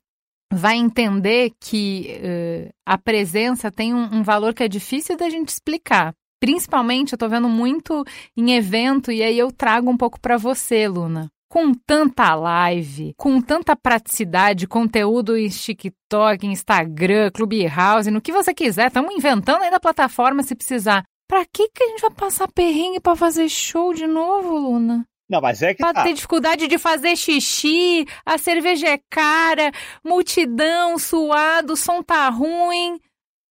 [0.52, 5.50] vai entender que uh, a presença tem um, um, valor que é difícil da gente
[5.50, 6.12] explicar.
[6.40, 8.04] Principalmente, eu estou vendo muito
[8.36, 11.30] em evento, e aí eu trago um pouco para você, Luna.
[11.56, 18.88] Com tanta live, com tanta praticidade, conteúdo em TikTok, Instagram, Clubhouse, no que você quiser,
[18.88, 21.02] estamos inventando aí da plataforma se precisar.
[21.26, 25.06] Pra que, que a gente vai passar perrengue para fazer show de novo, Luna?
[25.30, 25.78] Não, mas é que.
[25.78, 26.02] Pra tá.
[26.04, 29.72] ter dificuldade de fazer xixi, a cerveja é cara,
[30.04, 33.00] multidão, suado, o som tá ruim.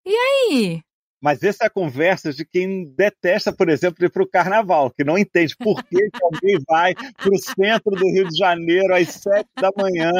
[0.05, 0.84] E aí?
[1.25, 5.03] Mas essa é a conversa de quem detesta, por exemplo, ir para o carnaval, que
[5.03, 9.07] não entende por que, que alguém vai para o centro do Rio de Janeiro às
[9.09, 10.11] sete da manhã,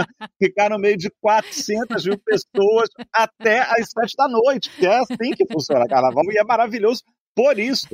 [0.42, 5.30] ficar no meio de 400 mil pessoas até às sete da noite, que é assim
[5.38, 7.04] que funciona carnaval e é maravilhoso
[7.36, 7.88] por isso.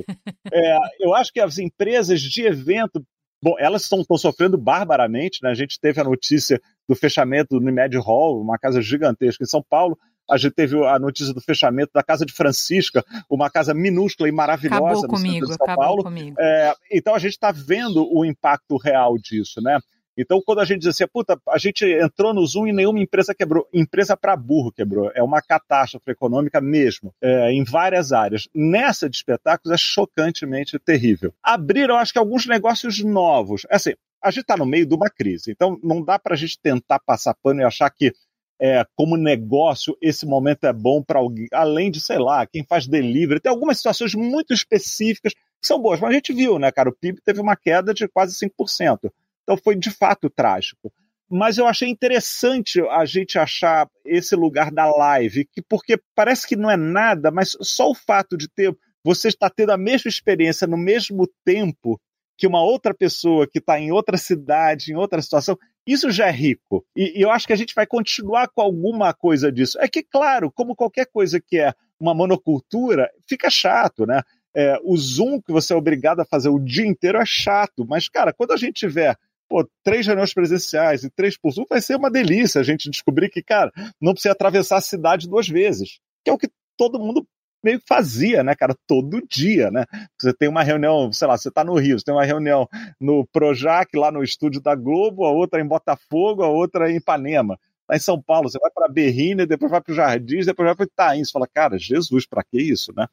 [0.53, 3.05] É, eu acho que as empresas de evento
[3.43, 5.49] Bom, elas estão sofrendo barbaramente, né?
[5.49, 9.63] A gente teve a notícia do fechamento do Unimed Hall, uma casa gigantesca em São
[9.67, 9.97] Paulo.
[10.31, 14.31] A gente teve a notícia do fechamento da Casa de Francisca, uma casa minúscula e
[14.31, 16.03] maravilhosa acabou no comigo, de São Paulo.
[16.03, 16.35] Comigo.
[16.39, 19.77] É, então a gente está vendo o impacto real disso, né?
[20.17, 23.33] Então, quando a gente diz assim, puta, a gente entrou no Zoom e nenhuma empresa
[23.33, 23.67] quebrou.
[23.73, 25.09] Empresa para burro quebrou.
[25.15, 28.47] É uma catástrofe econômica mesmo, é, em várias áreas.
[28.53, 31.33] Nessa de espetáculos é chocantemente terrível.
[31.41, 33.65] Abriram, acho que, alguns negócios novos.
[33.69, 36.37] É assim, a gente está no meio de uma crise, então não dá para a
[36.37, 38.13] gente tentar passar pano e achar que
[38.61, 42.85] é, como negócio, esse momento é bom para alguém, além de, sei lá, quem faz
[42.85, 43.39] delivery.
[43.39, 46.89] Tem algumas situações muito específicas que são boas, mas a gente viu, né, cara?
[46.89, 49.11] O PIB teve uma queda de quase 5%.
[49.41, 50.93] Então foi de fato trágico.
[51.27, 56.55] Mas eu achei interessante a gente achar esse lugar da live, que, porque parece que
[56.55, 60.67] não é nada, mas só o fato de ter você está tendo a mesma experiência
[60.67, 61.99] no mesmo tempo
[62.41, 66.31] que uma outra pessoa que está em outra cidade, em outra situação, isso já é
[66.31, 66.83] rico.
[66.95, 69.77] E, e, eu acho que a gente vai continuar com alguma coisa disso.
[69.79, 74.23] É que, claro, como qualquer coisa que é uma monocultura, fica chato, né?
[74.55, 78.09] É, o Zoom que você é obrigado a fazer o dia inteiro é chato, mas,
[78.09, 79.15] cara, quando a gente tiver
[79.47, 83.29] pô, três reuniões presenciais e três por Zoom, vai ser uma delícia a gente descobrir
[83.29, 87.23] que, cara, não precisa atravessar a cidade duas vezes, que é o que todo mundo
[87.63, 89.85] meio que fazia, né, cara, todo dia, né?
[90.19, 92.67] Você tem uma reunião, sei lá, você tá no Rio, você tem uma reunião
[92.99, 97.57] no Projac, lá no estúdio da Globo, a outra em Botafogo, a outra em Ipanema.
[97.91, 100.75] Lá em São Paulo, você vai para Berrine, depois vai para o Jardins, depois vai
[100.75, 101.25] para Itaim.
[101.25, 103.05] Você fala, cara, Jesus, para que isso, né?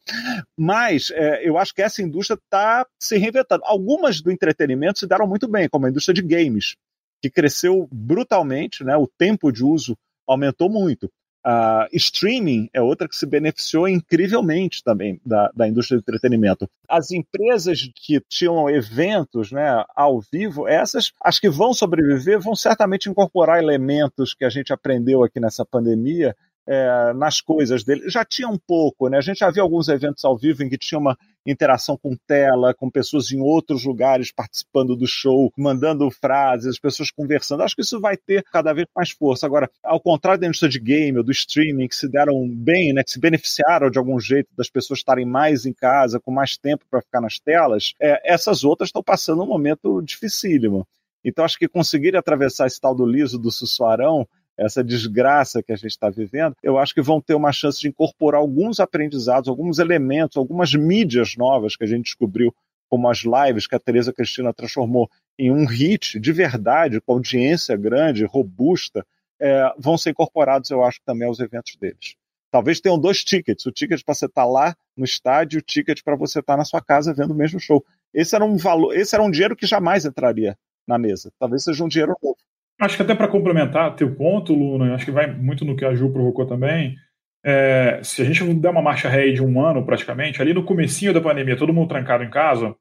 [0.57, 3.65] Mas é, eu acho que essa indústria está se reinventando.
[3.65, 6.77] Algumas do entretenimento se deram muito bem, como a indústria de games,
[7.21, 8.97] que cresceu brutalmente, né?
[8.97, 11.11] O tempo de uso aumentou muito.
[11.49, 16.69] Uh, streaming é outra que se beneficiou incrivelmente também da, da indústria do entretenimento.
[16.87, 23.09] As empresas que tinham eventos né, ao vivo, essas, as que vão sobreviver, vão certamente
[23.09, 26.37] incorporar elementos que a gente aprendeu aqui nessa pandemia
[26.69, 28.11] é, nas coisas dele.
[28.11, 29.17] Já tinha um pouco, né?
[29.17, 32.75] A gente já viu alguns eventos ao vivo em que tinha uma interação com tela,
[32.75, 37.63] com pessoas em outros lugares participando do show, mandando frases, pessoas conversando.
[37.63, 39.47] Acho que isso vai ter cada vez mais força.
[39.47, 43.03] Agora, ao contrário da indústria de game ou do streaming, que se deram bem, né,
[43.03, 46.85] que se beneficiaram de algum jeito das pessoas estarem mais em casa, com mais tempo
[46.91, 50.87] para ficar nas telas, é, essas outras estão passando um momento dificílimo.
[51.25, 54.27] Então, acho que conseguir atravessar esse tal do liso do sussuarão
[54.59, 57.89] essa desgraça que a gente está vivendo, eu acho que vão ter uma chance de
[57.89, 62.53] incorporar alguns aprendizados, alguns elementos, algumas mídias novas que a gente descobriu,
[62.91, 67.77] como as lives que a Tereza Cristina transformou em um hit de verdade, com audiência
[67.77, 69.07] grande, robusta,
[69.41, 72.17] é, vão ser incorporados, eu acho, também aos eventos deles.
[72.51, 75.63] Talvez tenham dois tickets, o ticket para você estar tá lá no estádio e o
[75.63, 77.85] ticket para você estar tá na sua casa vendo o mesmo show.
[78.13, 81.31] Esse era um valor, esse era um dinheiro que jamais entraria na mesa.
[81.39, 82.39] Talvez seja um dinheiro novo.
[82.81, 85.95] Acho que até para complementar teu ponto, Luna, acho que vai muito no que a
[85.95, 86.97] Ju provocou também.
[87.45, 91.13] É, se a gente der uma marcha ré de um ano praticamente, ali no comecinho
[91.13, 92.77] da pandemia, todo mundo trancado em casa,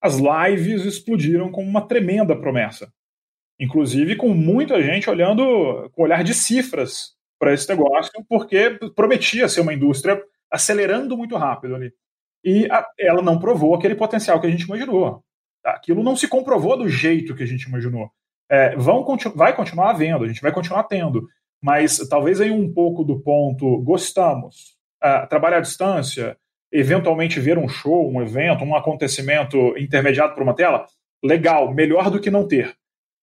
[0.00, 2.90] as lives explodiram como uma tremenda promessa.
[3.60, 9.60] Inclusive com muita gente olhando com olhar de cifras para esse negócio, porque prometia ser
[9.60, 11.92] uma indústria acelerando muito rápido ali.
[12.42, 15.22] E a, ela não provou aquele potencial que a gente imaginou.
[15.62, 18.10] Aquilo não se comprovou do jeito que a gente imaginou
[18.50, 19.04] é, vão
[19.34, 21.26] vai continuar havendo, a gente vai continuar tendo,
[21.62, 26.36] mas talvez aí um pouco do ponto gostamos, uh, trabalhar à distância,
[26.70, 30.86] eventualmente ver um show, um evento, um acontecimento intermediado por uma tela,
[31.22, 32.74] legal, melhor do que não ter.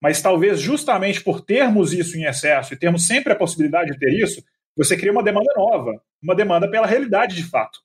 [0.01, 4.11] Mas talvez justamente por termos isso em excesso e termos sempre a possibilidade de ter
[4.11, 4.43] isso,
[4.75, 7.79] você cria uma demanda nova, uma demanda pela realidade de fato.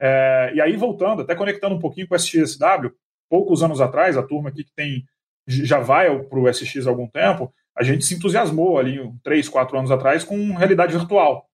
[0.00, 2.90] É, e aí, voltando, até conectando um pouquinho com o SXSW,
[3.30, 5.04] poucos anos atrás, a turma aqui que tem
[5.46, 9.76] já vai para o SX há algum tempo, a gente se entusiasmou ali, três, quatro
[9.76, 11.46] anos atrás, com realidade virtual.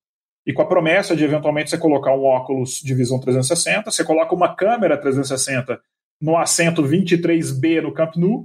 [0.46, 4.34] E com a promessa de eventualmente você colocar um óculos de visão 360, você coloca
[4.34, 5.80] uma câmera 360
[6.20, 8.42] no assento 23B no Camp Nou,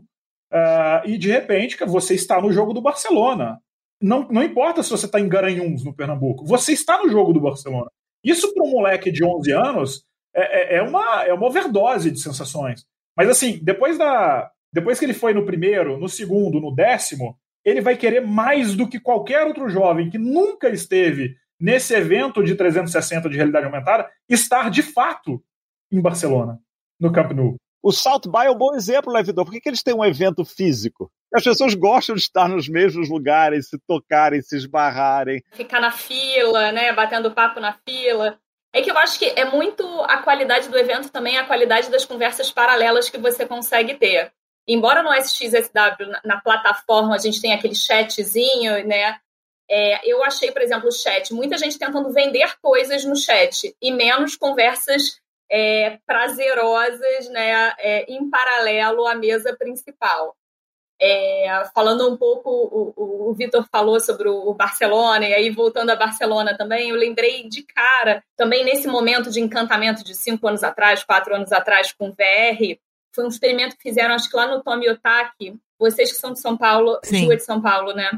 [0.51, 3.59] uh, e de repente você está no jogo do Barcelona.
[4.01, 7.41] Não, não importa se você está em Garanhuns, no Pernambuco, você está no jogo do
[7.41, 7.89] Barcelona.
[8.23, 12.19] Isso para um moleque de 11 anos é, é, é, uma, é uma overdose de
[12.19, 12.85] sensações.
[13.15, 17.79] Mas assim, depois da, depois que ele foi no primeiro, no segundo, no décimo, ele
[17.79, 23.29] vai querer mais do que qualquer outro jovem que nunca esteve nesse evento de 360
[23.29, 25.41] de realidade aumentada, estar de fato
[25.89, 26.59] em Barcelona,
[26.99, 27.55] no Camp Nou.
[27.81, 29.45] O South By é um bom exemplo, Levidor.
[29.45, 31.09] Por que, que eles têm um evento físico?
[31.33, 35.41] As pessoas gostam de estar nos mesmos lugares, se tocarem, se esbarrarem.
[35.53, 36.91] Ficar na fila, né?
[36.91, 38.37] Batendo papo na fila.
[38.73, 42.03] É que eu acho que é muito a qualidade do evento também, a qualidade das
[42.03, 44.33] conversas paralelas que você consegue ter
[44.67, 49.19] embora no SXSW, na, na plataforma, a gente tem aquele chatzinho, né?
[49.69, 53.91] É, eu achei, por exemplo, o chat, muita gente tentando vender coisas no chat e
[53.91, 60.35] menos conversas é, prazerosas, né, é, em paralelo à mesa principal.
[61.01, 65.49] É, falando um pouco, o, o, o Vitor falou sobre o, o Barcelona, e aí
[65.49, 70.47] voltando a Barcelona também, eu lembrei de cara, também nesse momento de encantamento de cinco
[70.47, 72.79] anos atrás, quatro anos atrás, com VR,
[73.15, 76.39] foi um experimento que fizeram, acho que lá no Tomi Otaki, vocês que são de
[76.39, 77.27] São Paulo, Sim.
[77.27, 78.11] De São Paulo, né?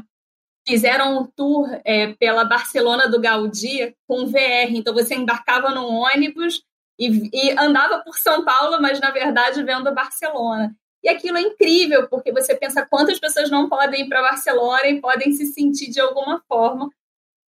[0.68, 4.68] fizeram um tour é, pela Barcelona do Gaudí com VR.
[4.70, 6.62] Então você embarcava num ônibus
[6.98, 10.76] e, e, andava por São Paulo, mas na verdade vendo Barcelona.
[11.02, 15.00] E aquilo é incrível, porque você pensa quantas pessoas não podem ir para Barcelona e
[15.00, 16.90] podem se sentir de alguma forma.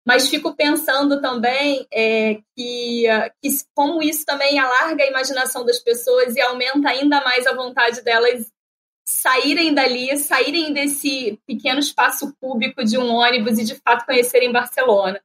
[0.08, 3.04] Mas fico pensando também é, que,
[3.42, 8.00] que como isso também alarga a imaginação das pessoas e aumenta ainda mais a vontade
[8.00, 8.50] delas
[9.06, 15.20] saírem dali, saírem desse pequeno espaço público de um ônibus e de fato conhecerem Barcelona.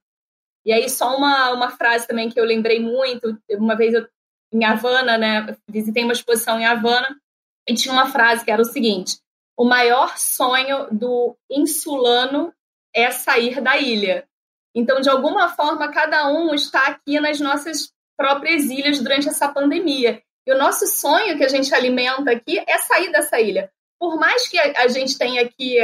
[0.65, 4.05] E aí só uma, uma frase também que eu lembrei muito, uma vez eu,
[4.51, 7.17] em Havana, né, visitei uma exposição em Havana
[7.65, 9.17] e tinha uma frase que era o seguinte:
[9.57, 12.53] o maior sonho do insulano
[12.93, 14.27] é sair da ilha.
[14.75, 20.21] Então, de alguma forma, cada um está aqui nas nossas próprias ilhas durante essa pandemia.
[20.45, 23.71] E o nosso sonho que a gente alimenta aqui é sair dessa ilha.
[23.99, 25.77] Por mais que a gente tenha aqui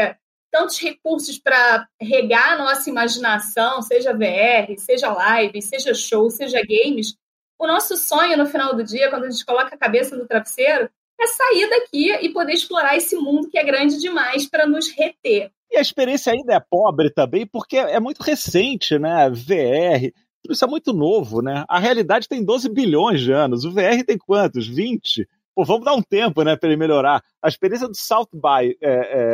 [0.52, 7.15] tantos recursos para regar a nossa imaginação, seja VR, seja live, seja show, seja games,
[7.60, 10.89] o nosso sonho no final do dia, quando a gente coloca a cabeça no travesseiro,
[11.19, 15.51] é sair daqui e poder explorar esse mundo que é grande demais para nos reter.
[15.71, 19.29] E a experiência ainda é pobre também, porque é muito recente, né?
[19.29, 21.63] VR, tudo isso é muito novo, né?
[21.67, 24.67] A realidade tem 12 bilhões de anos, o VR tem quantos?
[24.67, 25.27] 20?
[25.53, 27.21] Pô, vamos dar um tempo, né, para ele melhorar.
[27.43, 28.89] A experiência do South by é,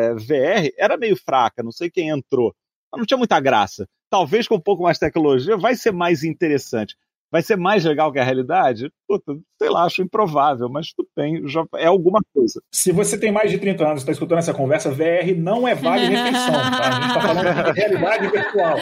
[0.10, 2.54] é, VR era meio fraca, não sei quem entrou,
[2.92, 3.88] mas não tinha muita graça.
[4.10, 6.96] Talvez com um pouco mais de tecnologia vai ser mais interessante
[7.36, 8.90] vai ser mais legal que a realidade?
[9.06, 12.62] Puta, sei lá, acho improvável, mas tudo bem, já é alguma coisa.
[12.74, 15.76] Se você tem mais de 30 anos e está escutando essa conversa, VR não é
[15.76, 16.88] vale refeição, tá?
[16.88, 18.78] A gente está falando de realidade virtual.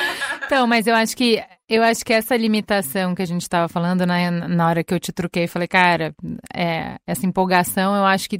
[0.45, 4.05] Então, mas eu acho que eu acho que essa limitação que a gente estava falando
[4.05, 6.13] na, na hora que eu te truquei, falei, cara,
[6.55, 8.37] é, essa empolgação, eu acho que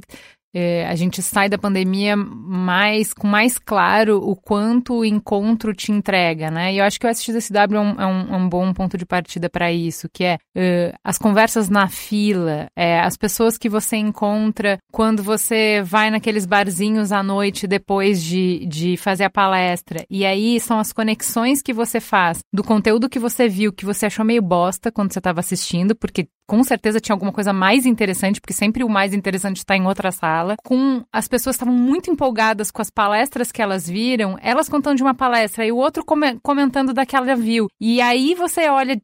[0.54, 5.90] é, a gente sai da pandemia mais com mais claro o quanto o encontro te
[5.90, 6.72] entrega, né?
[6.72, 9.04] E eu acho que o SXSW é um, é um, é um bom ponto de
[9.04, 13.96] partida para isso, que é uh, as conversas na fila, é, as pessoas que você
[13.96, 20.04] encontra quando você vai naqueles barzinhos à noite depois de, de fazer a palestra.
[20.08, 24.06] E aí são as conexões que você faz do conteúdo que você viu, que você
[24.06, 28.40] achou meio bosta quando você estava assistindo, porque com certeza tinha alguma coisa mais interessante,
[28.40, 30.43] porque sempre o mais interessante está em outra sala.
[30.64, 35.02] Com as pessoas estavam muito empolgadas com as palestras que elas viram, elas contando de
[35.02, 36.04] uma palestra e o outro
[36.42, 37.68] comentando da que ela viu.
[37.80, 39.00] E aí você olha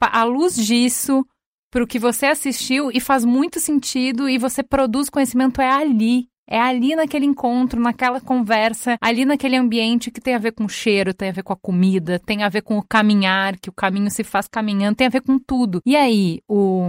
[0.00, 1.26] a, luz disso
[1.70, 6.28] para o que você assistiu e faz muito sentido e você produz conhecimento é ali.
[6.48, 10.68] É ali naquele encontro, naquela conversa, ali naquele ambiente que tem a ver com o
[10.68, 13.72] cheiro, tem a ver com a comida, tem a ver com o caminhar, que o
[13.72, 15.80] caminho se faz caminhando, tem a ver com tudo.
[15.84, 16.88] E aí, o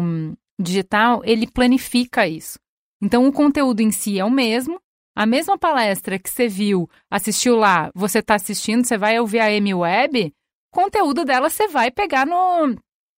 [0.59, 2.59] digital, ele planifica isso.
[3.01, 4.79] Então, o conteúdo em si é o mesmo.
[5.15, 9.51] A mesma palestra que você viu, assistiu lá, você está assistindo, você vai ouvir a
[9.51, 10.31] M-Web,
[10.71, 12.75] conteúdo dela você vai pegar no,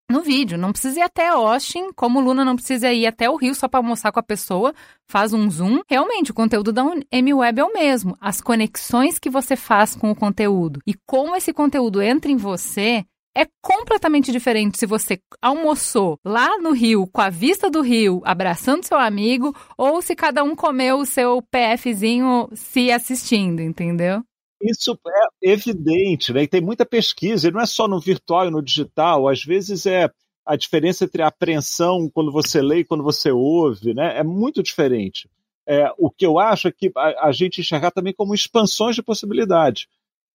[0.10, 0.58] no vídeo.
[0.58, 3.82] Não precisa ir até Austin, como Luna não precisa ir até o Rio só para
[3.82, 4.74] almoçar com a pessoa,
[5.10, 5.82] faz um zoom.
[5.90, 8.18] Realmente, o conteúdo da MWeb é o mesmo.
[8.22, 13.06] As conexões que você faz com o conteúdo e como esse conteúdo entra em você
[13.40, 18.84] é completamente diferente se você almoçou lá no Rio, com a vista do Rio, abraçando
[18.84, 24.22] seu amigo, ou se cada um comeu o seu PFzinho se assistindo, entendeu?
[24.62, 25.00] Isso
[25.42, 26.44] é evidente, né?
[26.44, 29.86] E tem muita pesquisa, e não é só no virtual e no digital, às vezes
[29.86, 30.10] é
[30.46, 34.18] a diferença entre a apreensão quando você lê e quando você ouve, né?
[34.18, 35.30] É muito diferente.
[35.66, 39.04] É, o que eu acho é que a, a gente enxergar também como expansões de
[39.04, 39.88] possibilidade.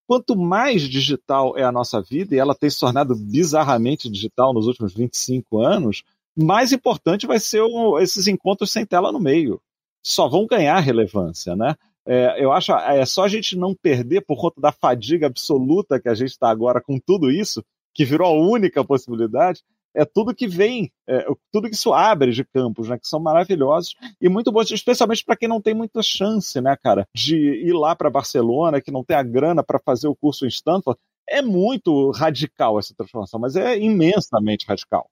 [0.07, 4.67] Quanto mais digital é a nossa vida, e ela tem se tornado bizarramente digital nos
[4.67, 6.03] últimos 25 anos,
[6.37, 9.61] mais importante vai ser o, esses encontros sem tela no meio.
[10.03, 11.75] Só vão ganhar relevância, né?
[12.07, 16.09] É, eu acho é só a gente não perder por conta da fadiga absoluta que
[16.09, 17.65] a gente está agora com tudo isso,
[17.95, 19.63] que virou a única possibilidade,
[19.95, 23.95] é tudo que vem, é, tudo que isso abre de campos, né, que são maravilhosos
[24.21, 27.95] e muito bons, especialmente para quem não tem muita chance, né, cara, de ir lá
[27.95, 30.99] para Barcelona, que não tem a grana para fazer o curso em Stanford.
[31.29, 35.09] É muito radical essa transformação, mas é imensamente radical.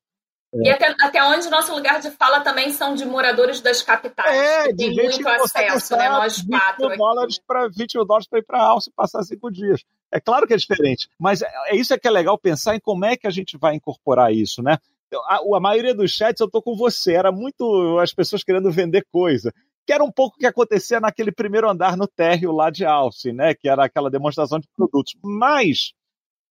[0.55, 0.68] É.
[0.68, 4.37] E até, até onde nosso lugar de fala também são de moradores das capitais.
[4.37, 6.11] É, que tem muito acesso, né?
[6.11, 6.88] Nós quatro.
[6.88, 9.50] 20 mil dólares para 20 mil dólares para ir para a Alça e passar cinco
[9.50, 9.83] dias.
[10.13, 12.81] É claro que é diferente, mas é, é isso é que é legal pensar em
[12.81, 14.79] como é que a gente vai incorporar isso, né?
[15.27, 19.06] A, a maioria dos chats eu tô com você, era muito as pessoas querendo vender
[19.10, 19.52] coisa
[19.87, 23.33] que era um pouco o que acontecia naquele primeiro andar no térreo lá de Alce,
[23.33, 23.54] né?
[23.54, 25.15] Que era aquela demonstração de produtos.
[25.23, 25.92] Mas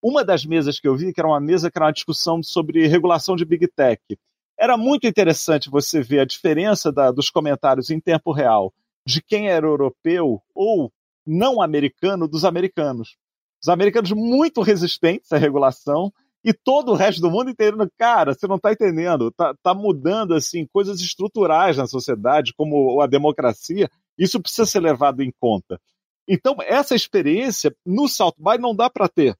[0.02, 2.88] uma das mesas que eu vi, que era uma mesa que era uma discussão sobre
[2.88, 4.02] regulação de Big Tech,
[4.60, 8.74] era muito interessante você ver a diferença da, dos comentários em tempo real
[9.06, 10.92] de quem era europeu ou
[11.26, 13.18] não americano dos americanos.
[13.62, 16.12] Os americanos muito resistentes à regulação
[16.44, 20.34] e todo o resto do mundo entendendo, cara, você não está entendendo, tá, tá mudando
[20.34, 25.80] assim coisas estruturais na sociedade, como a democracia, isso precisa ser levado em conta.
[26.28, 29.36] Então, essa experiência no South by não dá para ter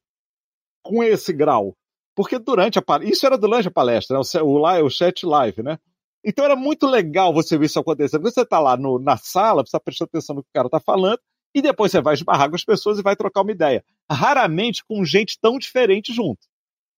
[0.82, 1.76] com esse grau.
[2.14, 4.22] Porque durante a isso era durante a palestra, né?
[4.42, 5.78] o, o, o chat live, né?
[6.24, 8.18] Então era muito legal você ver isso acontecer.
[8.18, 11.18] Você está lá no, na sala, precisa prestar atenção no que o cara está falando,
[11.54, 13.84] e depois você vai esbarrar com as pessoas e vai trocar uma ideia.
[14.10, 16.46] Raramente com gente tão diferente junto.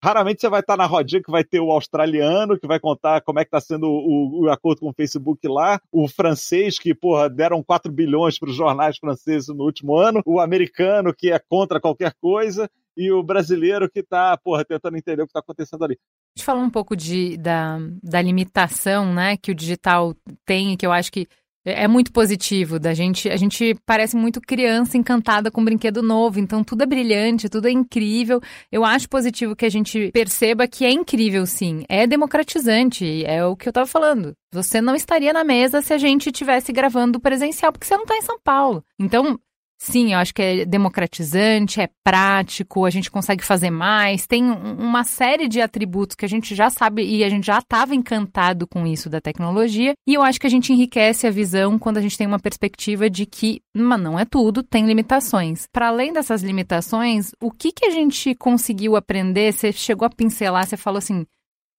[0.05, 3.39] Raramente você vai estar na rodinha que vai ter o australiano, que vai contar como
[3.39, 7.31] é que está sendo o, o, acordo com o Facebook lá, o francês, que, porra,
[7.31, 11.81] deram 4 bilhões para os jornais franceses no último ano, o americano, que é contra
[11.81, 15.95] qualquer coisa, e o brasileiro que está, porra, tentando entender o que está acontecendo ali.
[15.95, 20.85] A gente falou um pouco de, da, da limitação, né, que o digital tem, que
[20.85, 21.27] eu acho que
[21.65, 23.29] é, é muito positivo da gente.
[23.29, 27.69] A gente parece muito criança encantada com um brinquedo novo, então tudo é brilhante, tudo
[27.69, 28.41] é incrível.
[28.71, 31.85] Eu acho positivo que a gente perceba que é incrível, sim.
[31.89, 34.35] É democratizante, é o que eu estava falando.
[34.53, 38.17] Você não estaria na mesa se a gente estivesse gravando presencial, porque você não está
[38.17, 38.85] em São Paulo.
[38.99, 39.39] Então,
[39.79, 44.27] Sim, eu acho que é democratizante, é prático, a gente consegue fazer mais.
[44.27, 47.95] Tem uma série de atributos que a gente já sabe e a gente já estava
[47.95, 49.93] encantado com isso da tecnologia.
[50.07, 53.11] E eu acho que a gente enriquece a visão quando a gente tem uma perspectiva
[53.11, 55.67] de que, mas não é tudo, tem limitações.
[55.71, 59.53] Para além dessas limitações, o que, que a gente conseguiu aprender?
[59.53, 61.27] Você chegou a pincelar, você falou assim: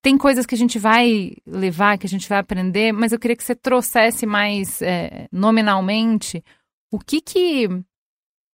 [0.04, 3.36] tem coisas que a gente vai levar, que a gente vai aprender, mas eu queria
[3.36, 6.44] que você trouxesse mais é, nominalmente
[6.92, 7.68] o que que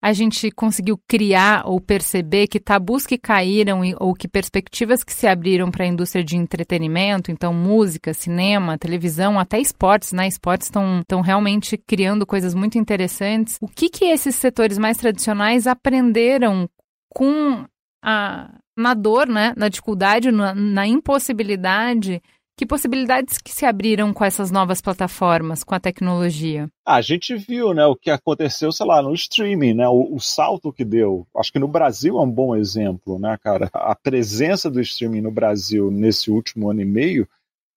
[0.04, 5.28] a gente conseguiu criar ou perceber que tabus que caíram ou que perspectivas que se
[5.28, 10.28] abriram para a indústria de entretenimento, então música, cinema, televisão, até esportes, né?
[10.28, 13.58] Esportes estão realmente criando coisas muito interessantes.
[13.62, 16.68] O que que esses setores mais tradicionais aprenderam
[17.08, 17.64] com
[18.04, 22.22] a na dor, né, na dificuldade, na, na impossibilidade
[22.62, 26.70] que possibilidades que se abriram com essas novas plataformas, com a tecnologia?
[26.86, 30.20] Ah, a gente viu, né, o que aconteceu, sei lá, no streaming, né, o, o,
[30.20, 31.26] salto que deu.
[31.36, 33.68] Acho que no Brasil é um bom exemplo, né, cara?
[33.74, 37.28] A presença do streaming no Brasil nesse último ano e meio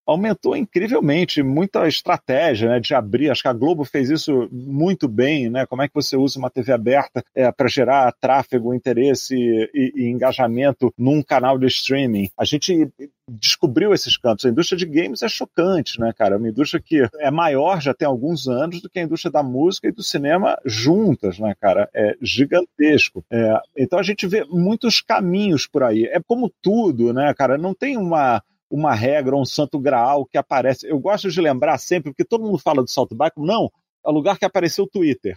[0.06, 3.30] aumentou incrivelmente, muita estratégia né, de abrir.
[3.30, 5.66] Acho que a Globo fez isso muito bem, né?
[5.66, 10.08] Como é que você usa uma TV aberta é, para gerar tráfego, interesse e, e,
[10.08, 12.28] engajamento num canal de streaming?
[12.38, 12.90] A gente
[13.28, 14.44] descobriu esses campos.
[14.44, 16.34] A indústria de games é chocante, né, cara?
[16.34, 19.42] É uma indústria que é maior já tem alguns anos do que a indústria da
[19.42, 21.88] música e do cinema juntas, né, cara?
[21.94, 23.24] É gigantesco.
[23.30, 26.04] É, então a gente vê muitos caminhos por aí.
[26.04, 27.56] É como tudo, né, cara?
[27.56, 30.86] Não tem uma uma regra, um santo graal que aparece.
[30.86, 33.70] Eu gosto de lembrar sempre, porque todo mundo fala do salto baixo, não,
[34.04, 35.36] é o lugar que apareceu o Twitter.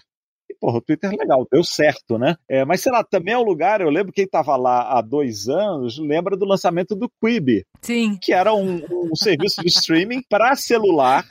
[0.49, 2.35] E, porra, o Twitter é legal, deu certo, né?
[2.49, 5.49] É, mas, sei lá, também é o lugar, eu lembro quem estava lá há dois
[5.49, 7.65] anos, lembra do lançamento do Quibi.
[7.81, 8.17] Sim.
[8.21, 11.25] Que era um, um serviço de streaming para celular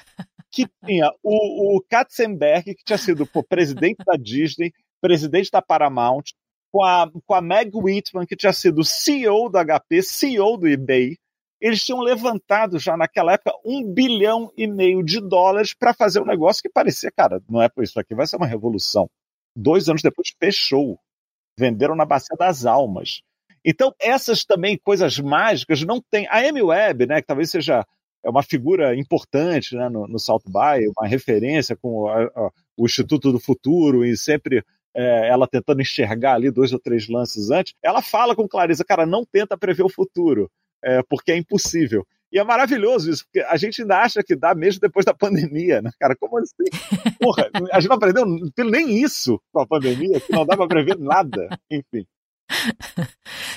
[0.50, 6.24] que tinha o, o Katzenberg, que tinha sido pô, presidente da Disney, presidente da Paramount,
[6.72, 11.16] com a, com a Meg Whitman, que tinha sido CEO da HP, CEO do eBay,
[11.60, 16.26] eles tinham levantado já naquela época um bilhão e meio de dólares para fazer um
[16.26, 19.08] negócio que parecia, cara, não é por isso aqui, vai ser uma revolução.
[19.54, 20.98] Dois anos depois fechou.
[21.58, 23.22] Venderam na Bacia das Almas.
[23.64, 26.26] Então, essas também coisas mágicas não tem.
[26.28, 27.84] A Amy Webb, né, que talvez seja
[28.22, 32.06] é uma figura importante né, no, no South By, uma referência com
[32.76, 37.50] o Instituto do Futuro e sempre é, ela tentando enxergar ali dois ou três lances
[37.50, 40.50] antes, ela fala com clareza, cara, não tenta prever o futuro
[40.86, 42.06] é, porque é impossível.
[42.32, 45.80] E é maravilhoso isso, porque a gente ainda acha que dá mesmo depois da pandemia,
[45.80, 46.14] né, cara?
[46.18, 46.64] Como assim?
[47.20, 48.24] Porra, a gente não aprendeu
[48.70, 51.48] nem isso com a pandemia, que não dá para prever nada.
[51.70, 52.06] Enfim.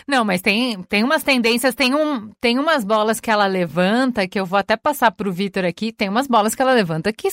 [0.08, 4.40] Não, mas tem, tem umas tendências, tem, um, tem umas bolas que ela levanta, que
[4.40, 7.30] eu vou até passar para o Vitor aqui, tem umas bolas que ela levanta que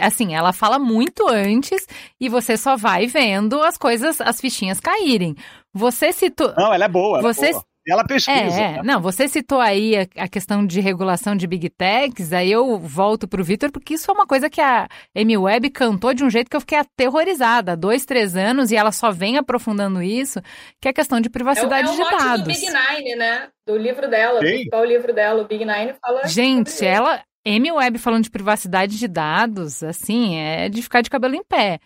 [0.00, 1.86] assim, ela fala muito antes
[2.18, 5.34] e você só vai vendo as coisas, as fichinhas caírem.
[5.74, 6.54] Você citou.
[6.56, 7.18] Não, ela é boa.
[7.18, 7.64] Ela é você é boa.
[7.86, 8.38] E ela pesquisa.
[8.38, 8.80] É, né?
[8.82, 13.28] não, você citou aí a, a, questão de regulação de Big Techs, aí eu volto
[13.28, 16.30] para o Vitor, porque isso é uma coisa que a Amy Webb cantou de um
[16.30, 20.40] jeito que eu fiquei aterrorizada há dois, três anos, e ela só vem aprofundando isso,
[20.80, 22.42] que é a questão de privacidade é, é de dados.
[22.42, 23.48] do Big Nine, né?
[23.66, 26.26] Do livro dela, qual o livro dela, o Big Nine fala.
[26.26, 27.22] Gente, ela.
[27.46, 31.78] Amy Webb falando de privacidade de dados, assim, é de ficar de cabelo em pé.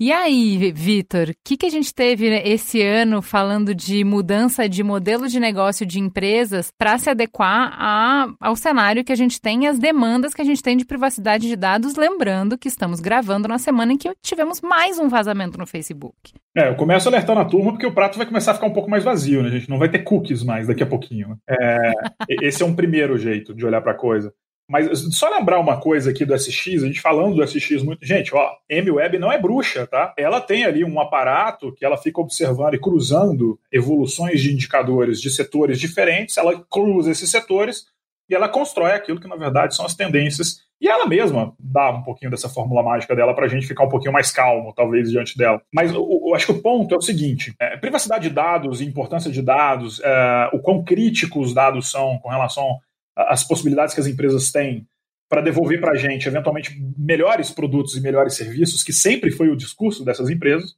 [0.00, 4.84] E aí, Vitor, o que, que a gente teve esse ano falando de mudança de
[4.84, 9.64] modelo de negócio de empresas para se adequar a, ao cenário que a gente tem
[9.64, 11.96] e as demandas que a gente tem de privacidade de dados?
[11.96, 16.32] Lembrando que estamos gravando na semana em que tivemos mais um vazamento no Facebook.
[16.56, 18.88] É, eu começo alertando a turma porque o prato vai começar a ficar um pouco
[18.88, 19.48] mais vazio, né?
[19.48, 21.36] A gente não vai ter cookies mais daqui a pouquinho.
[21.50, 21.92] É,
[22.40, 24.32] esse é um primeiro jeito de olhar para a coisa.
[24.68, 28.04] Mas só lembrar uma coisa aqui do SX, a gente falando do SX muito.
[28.04, 30.12] Gente, ó, MWeb não é bruxa, tá?
[30.16, 35.30] Ela tem ali um aparato que ela fica observando e cruzando evoluções de indicadores de
[35.30, 37.86] setores diferentes, ela cruza esses setores
[38.28, 40.60] e ela constrói aquilo que na verdade são as tendências.
[40.80, 43.88] E ela mesma dá um pouquinho dessa fórmula mágica dela para a gente ficar um
[43.88, 45.60] pouquinho mais calmo, talvez, diante dela.
[45.74, 49.30] Mas eu acho que o ponto é o seguinte: é, privacidade de dados e importância
[49.30, 52.78] de dados, é, o quão críticos os dados são com relação
[53.26, 54.86] as possibilidades que as empresas têm
[55.28, 59.56] para devolver para a gente, eventualmente, melhores produtos e melhores serviços, que sempre foi o
[59.56, 60.74] discurso dessas empresas,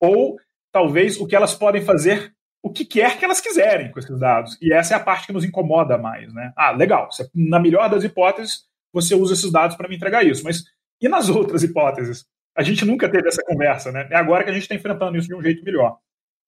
[0.00, 0.36] ou
[0.72, 2.32] talvez o que elas podem fazer,
[2.62, 4.58] o que quer que elas quiserem com esses dados.
[4.60, 6.32] E essa é a parte que nos incomoda mais.
[6.32, 6.52] Né?
[6.56, 10.64] Ah, legal, na melhor das hipóteses, você usa esses dados para me entregar isso, mas
[11.00, 12.24] e nas outras hipóteses?
[12.56, 14.06] A gente nunca teve essa conversa, né?
[14.10, 15.98] É agora que a gente está enfrentando isso de um jeito melhor.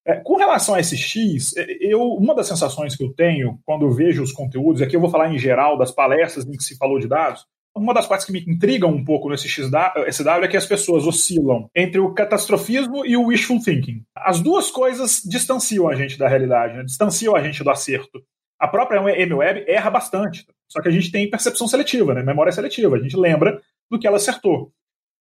[0.07, 3.91] É, com relação a SX, é, eu, uma das sensações que eu tenho quando eu
[3.91, 7.01] vejo os conteúdos, aqui eu vou falar em geral das palestras em que se falou
[7.01, 7.45] de dados,
[7.77, 11.69] uma das partes que me intrigam um pouco no SXW é que as pessoas oscilam
[11.75, 14.03] entre o catastrofismo e o wishful thinking.
[14.15, 16.85] As duas coisas distanciam a gente da realidade, né?
[16.85, 18.23] distanciam a gente do acerto.
[18.59, 22.23] A própria MWeb erra bastante, só que a gente tem percepção seletiva, né?
[22.23, 24.73] memória seletiva, a gente lembra do que ela acertou.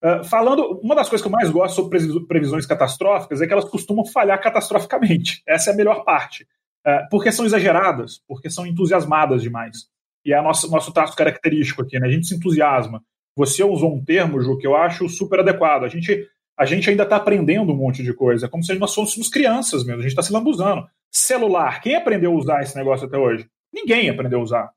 [0.06, 1.98] Ah, falando, uma das coisas que eu mais gosto sobre
[2.28, 5.42] previsões catastróficas é que elas costumam falhar catastroficamente.
[5.50, 6.44] Essa é a melhor parte.
[6.86, 9.88] Uh, porque são exageradas, porque são entusiasmadas demais.
[10.24, 12.06] E é o nosso, nosso traço característico aqui, né?
[12.06, 13.04] A gente se entusiasma.
[13.36, 15.86] Você usou um termo, Ju, que eu acho super adequado.
[15.86, 19.28] A gente, a gente ainda está aprendendo um monte de coisa, como se nós fôssemos
[19.28, 20.02] crianças mesmo.
[20.02, 20.86] A gente está se lambuzando.
[21.12, 23.48] Celular, quem aprendeu a usar esse negócio até hoje?
[23.74, 24.70] Ninguém aprendeu a usar.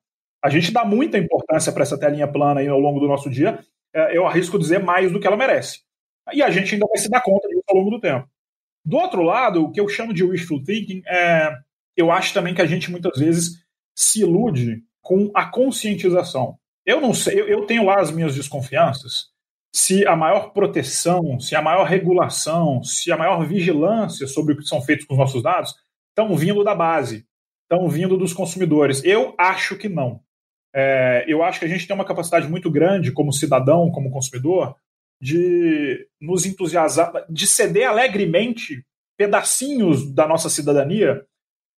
[0.42, 3.58] A gente dá muita importância para essa telinha plana aí ao longo do nosso dia,
[4.12, 5.80] eu arrisco dizer, mais do que ela merece.
[6.32, 8.28] E a gente ainda vai se dar conta disso ao longo do tempo.
[8.84, 11.52] Do outro lado, o que eu chamo de wishful thinking é.
[11.96, 16.56] Eu acho também que a gente muitas vezes se ilude com a conscientização.
[16.86, 19.32] Eu não sei, eu tenho lá as minhas desconfianças
[19.72, 24.64] se a maior proteção, se a maior regulação, se a maior vigilância sobre o que
[24.64, 25.74] são feitos com os nossos dados
[26.10, 27.26] estão vindo da base,
[27.62, 29.04] estão vindo dos consumidores.
[29.04, 30.20] Eu acho que não.
[30.74, 34.76] É, eu acho que a gente tem uma capacidade muito grande, como cidadão, como consumidor,
[35.20, 38.84] de nos entusiasmar, de ceder alegremente
[39.16, 41.24] pedacinhos da nossa cidadania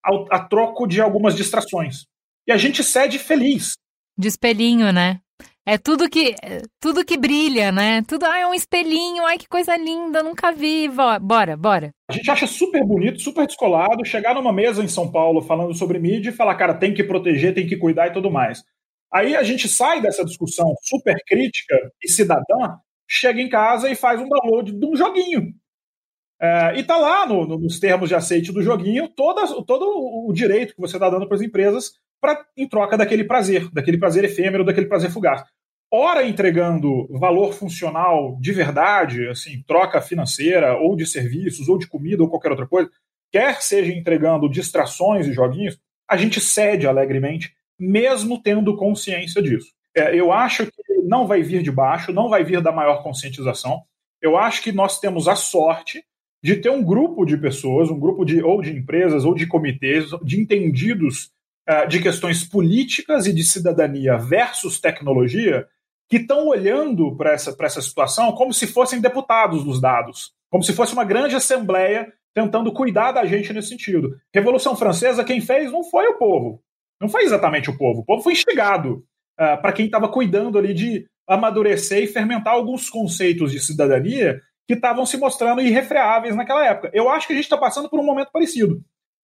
[0.05, 2.07] ao, a troco de algumas distrações.
[2.47, 3.73] E a gente cede feliz.
[4.19, 5.21] De espelhinho, né?
[5.67, 6.35] É tudo que
[6.81, 8.03] tudo que brilha, né?
[8.03, 10.89] Tudo ah, é um espelhinho, ai que coisa linda, nunca vi.
[11.21, 11.91] Bora, bora.
[12.11, 15.99] A gente acha super bonito, super descolado chegar numa mesa em São Paulo falando sobre
[15.99, 18.63] mídia e falar, cara, tem que proteger, tem que cuidar e tudo mais.
[19.13, 24.21] Aí a gente sai dessa discussão super crítica e cidadã, chega em casa e faz
[24.21, 25.53] um download de um joguinho.
[26.41, 30.75] É, e tá lá no, no, nos termos de aceite do joguinho todo o direito
[30.75, 34.65] que você está dando para as empresas pra, em troca daquele prazer, daquele prazer efêmero,
[34.65, 35.45] daquele prazer fugaz.
[35.93, 42.23] Ora entregando valor funcional de verdade, assim, troca financeira, ou de serviços, ou de comida,
[42.23, 42.89] ou qualquer outra coisa,
[43.33, 49.73] quer seja entregando distrações e joguinhos, a gente cede alegremente mesmo tendo consciência disso.
[49.97, 50.73] É, eu acho que
[51.03, 53.83] não vai vir de baixo, não vai vir da maior conscientização.
[54.21, 56.05] Eu acho que nós temos a sorte
[56.43, 60.07] de ter um grupo de pessoas, um grupo de ou de empresas ou de comitês,
[60.23, 61.31] de entendidos
[61.69, 65.67] uh, de questões políticas e de cidadania versus tecnologia,
[66.09, 70.73] que estão olhando para essa, essa situação como se fossem deputados dos dados, como se
[70.73, 74.19] fosse uma grande assembleia tentando cuidar da gente nesse sentido.
[74.33, 76.63] Revolução Francesa, quem fez não foi o povo,
[77.01, 78.01] não foi exatamente o povo.
[78.01, 78.97] O povo foi instigado
[79.39, 84.41] uh, ah, para quem estava cuidando ali de amadurecer e fermentar alguns conceitos de cidadania
[84.67, 86.91] que estavam se mostrando irrefreáveis naquela época.
[86.93, 88.83] Eu acho que a gente está passando por um momento parecido.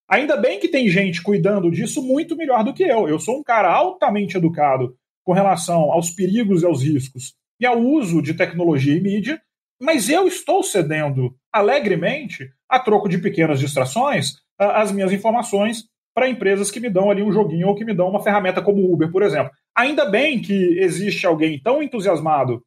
[0.08, 3.08] Ainda bem que tem gente cuidando disso muito melhor do que eu.
[3.08, 7.78] Eu sou um cara altamente educado com relação aos perigos e aos riscos e ao
[7.78, 9.40] uso de tecnologia e mídia,
[9.80, 15.84] mas eu estou cedendo alegremente, a troco de pequenas distrações, as minhas informações
[16.16, 18.80] para empresas que me dão ali um joguinho ou que me dão uma ferramenta como
[18.80, 19.50] o Uber, por exemplo.
[19.76, 22.64] Ainda bem que existe alguém tão entusiasmado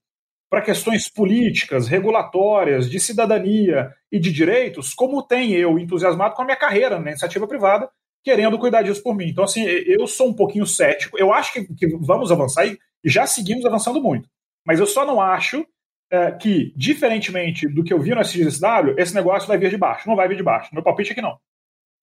[0.48, 6.46] para questões políticas, regulatórias, de cidadania e de direitos, como tem eu entusiasmado com a
[6.46, 7.90] minha carreira na iniciativa privada,
[8.24, 9.30] querendo cuidar disso por mim.
[9.30, 11.18] Então, assim, eu sou um pouquinho cético.
[11.18, 14.30] Eu acho que, que vamos avançar e já seguimos avançando muito.
[14.64, 15.66] Mas eu só não acho
[16.12, 20.08] é, que, diferentemente do que eu vi no SXSW, esse negócio vai vir de baixo.
[20.08, 20.70] Não vai vir de baixo.
[20.72, 21.36] Meu palpite é que não.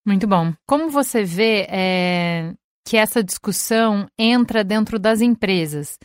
[0.07, 0.55] Muito bom.
[0.65, 2.55] Como você vê é,
[2.87, 5.99] que essa discussão entra dentro das empresas?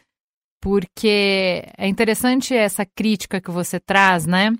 [0.60, 4.54] Porque é interessante essa crítica que você traz, né?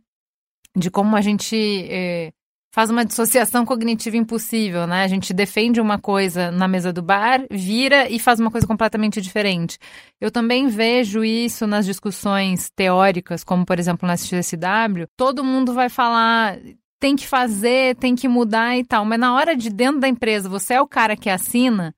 [0.78, 1.56] De como a gente
[1.90, 2.32] é,
[2.72, 5.04] faz uma dissociação cognitiva impossível, né?
[5.04, 9.20] A gente defende uma coisa na mesa do bar, vira e faz uma coisa completamente
[9.20, 9.80] diferente.
[10.20, 15.90] Eu também vejo isso nas discussões teóricas, como por exemplo na SXSW, todo mundo vai
[15.90, 16.58] falar
[17.02, 20.48] tem que fazer, tem que mudar e tal, mas na hora de dentro da empresa,
[20.48, 21.96] você é o cara que assina,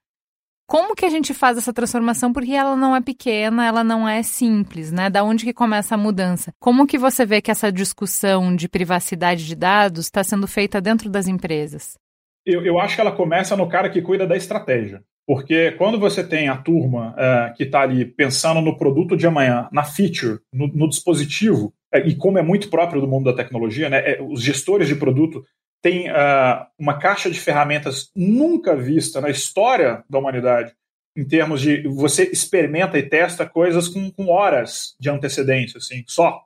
[0.66, 2.32] como que a gente faz essa transformação?
[2.32, 5.10] Porque ela não é pequena, ela não é simples, né?
[5.10, 6.54] Da onde que começa a mudança?
[6.58, 11.10] Como que você vê que essa discussão de privacidade de dados está sendo feita dentro
[11.10, 11.98] das empresas?
[12.46, 15.04] Eu, eu, acho que ela começa no cara que cuida da estratégia.
[15.26, 19.70] Porque quando você tem a turma é, que está ali pensando no produto de amanhã,
[19.72, 23.90] na feature, no, no dispositivo, é, e como é muito próprio do mundo da tecnologia,
[23.90, 25.46] né, é, os gestores de produto
[25.86, 30.74] uh, uma caixa de ferramentas nunca vista na história da humanidade,
[31.16, 36.42] em termos de você experimenta e testa coisas com, com horas de antecedência, assim, só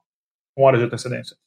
[0.55, 1.37] com horas de antecedência.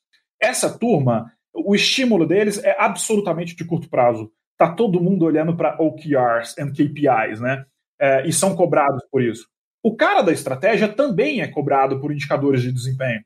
[0.41, 4.33] Essa turma, o estímulo deles é absolutamente de curto prazo.
[4.61, 7.65] Tá todo mundo olhando para OKRs and KPIs, né?
[7.99, 9.49] É, e são cobrados por isso.
[9.83, 13.23] O cara da estratégia também é cobrado por indicadores de desempenho.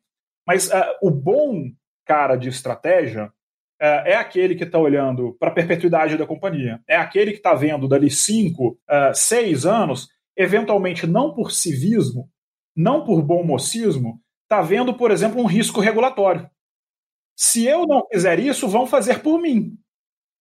[0.46, 1.72] Mas uh, o bom
[2.04, 3.32] cara de estratégia,
[3.80, 6.80] é, é aquele que está olhando para a perpetuidade da companhia.
[6.86, 12.30] É aquele que está vendo dali cinco, é, seis anos, eventualmente não por civismo,
[12.76, 16.48] não por bom mocismo, está vendo, por exemplo, um risco regulatório.
[17.36, 19.76] Se eu não fizer isso, vão fazer por mim.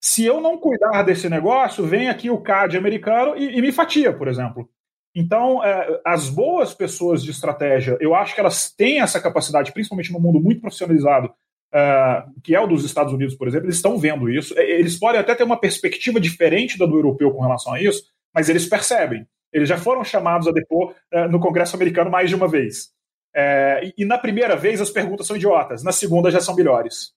[0.05, 4.11] Se eu não cuidar desse negócio, vem aqui o CAD americano e, e me fatia,
[4.11, 4.69] por exemplo.
[5.15, 10.11] Então, é, as boas pessoas de estratégia, eu acho que elas têm essa capacidade, principalmente
[10.11, 13.97] no mundo muito profissionalizado, uh, que é o dos Estados Unidos, por exemplo, eles estão
[13.97, 14.53] vendo isso.
[14.59, 18.03] Eles podem até ter uma perspectiva diferente da do europeu com relação a isso,
[18.35, 19.25] mas eles percebem.
[19.53, 22.87] Eles já foram chamados a depor uh, no Congresso americano mais de uma vez.
[23.33, 27.13] Uh, e, e na primeira vez as perguntas são idiotas, na segunda já são melhores.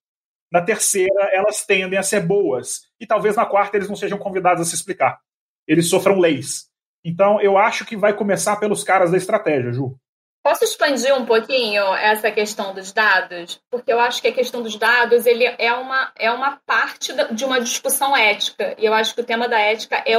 [0.52, 2.82] Na terceira, elas tendem a ser boas.
[3.00, 5.18] E talvez na quarta eles não sejam convidados a se explicar.
[5.66, 6.66] Eles sofram leis.
[7.04, 9.96] Então, eu acho que vai começar pelos caras da estratégia, Ju.
[10.42, 13.60] Posso expandir um pouquinho essa questão dos dados?
[13.68, 17.44] Porque eu acho que a questão dos dados ele é, uma, é uma parte de
[17.44, 18.76] uma discussão ética.
[18.78, 20.14] E eu acho que o tema da ética é,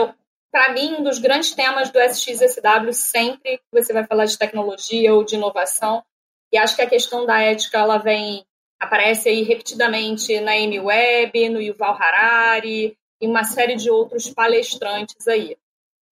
[0.52, 5.14] para mim, um dos grandes temas do SXSW sempre que você vai falar de tecnologia
[5.14, 6.04] ou de inovação.
[6.52, 8.46] E acho que a questão da ética ela vem
[8.80, 15.28] aparece aí repetidamente na Amy Webb, no Yuval Harari e uma série de outros palestrantes
[15.28, 15.58] aí.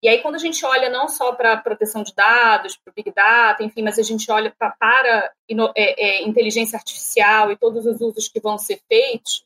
[0.02, 2.94] E aí, quando a gente olha não só para a proteção de dados, para o
[2.94, 5.32] Big Data, enfim, mas a gente olha pra, para
[5.76, 9.44] é, é, inteligência artificial e todos os usos que vão ser feitos,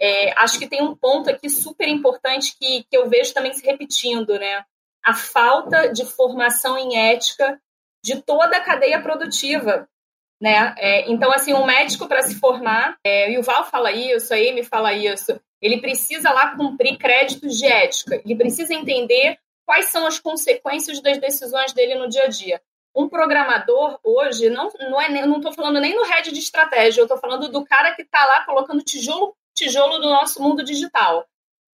[0.00, 3.64] é, acho que tem um ponto aqui super importante que, que eu vejo também se
[3.64, 4.64] repetindo, né?
[5.02, 7.60] A falta de formação em ética
[8.04, 9.88] de toda a cadeia produtiva,
[10.40, 10.74] né?
[10.78, 14.62] É, então, assim, um médico para se formar, é, o Val fala isso, a Amy
[14.62, 20.18] fala isso, ele precisa lá cumprir créditos de ética, ele precisa entender quais são as
[20.18, 22.60] consequências das decisões dele no dia a dia.
[22.94, 27.04] Um programador hoje, não não é não estou falando nem no head de estratégia, eu
[27.04, 31.26] estou falando do cara que está lá colocando tijolo tijolo do nosso mundo digital.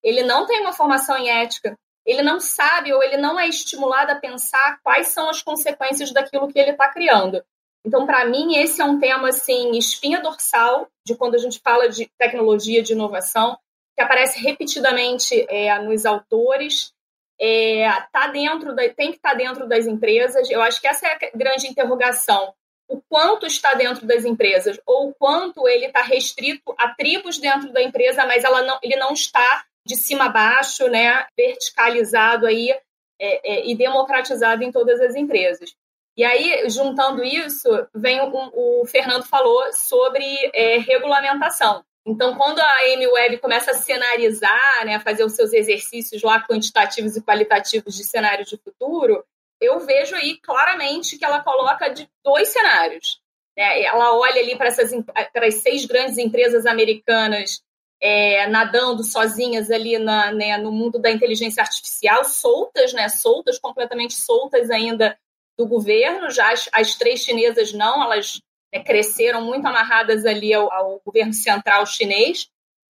[0.02, 4.12] Ele não tem uma formação em ética, ele não sabe ou ele não é estimulado
[4.12, 7.42] a pensar quais são as consequências daquilo que ele está criando.
[7.84, 11.88] Então, para mim, esse é um tema assim espinha dorsal de quando a gente fala
[11.88, 13.58] de tecnologia, de inovação,
[13.94, 16.94] que aparece repetidamente é, nos autores
[17.40, 20.50] é, tá dentro da, tem que estar tá dentro das empresas.
[20.50, 22.54] Eu acho que essa é a grande interrogação.
[22.88, 27.72] O quanto está dentro das empresas, ou o quanto ele está restrito a tribos dentro
[27.72, 32.70] da empresa, mas ela não, ele não está de cima a baixo, né, verticalizado aí
[32.70, 32.80] é,
[33.20, 35.74] é, e democratizado em todas as empresas.
[36.16, 41.84] E aí, juntando isso, vem o, o Fernando falou sobre é, regulamentação.
[42.06, 47.16] Então, quando a Amy começa a cenarizar, né, a fazer os seus exercícios lá quantitativos
[47.16, 49.24] e qualitativos de cenário de futuro,
[49.60, 53.20] eu vejo aí claramente que ela coloca de dois cenários.
[53.56, 53.82] Né?
[53.82, 54.90] Ela olha ali para essas
[55.32, 57.62] para as seis grandes empresas americanas
[58.00, 64.14] é, nadando sozinhas ali na, né, no mundo da inteligência artificial, soltas, né, soltas, completamente
[64.14, 65.18] soltas ainda
[65.58, 66.30] do governo.
[66.30, 68.40] Já as, as três chinesas não, elas
[68.72, 72.48] né, cresceram muito amarradas ali ao, ao governo central chinês,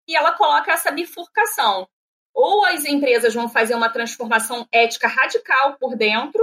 [0.07, 1.87] e ela coloca essa bifurcação.
[2.33, 6.41] Ou as empresas vão fazer uma transformação ética radical por dentro,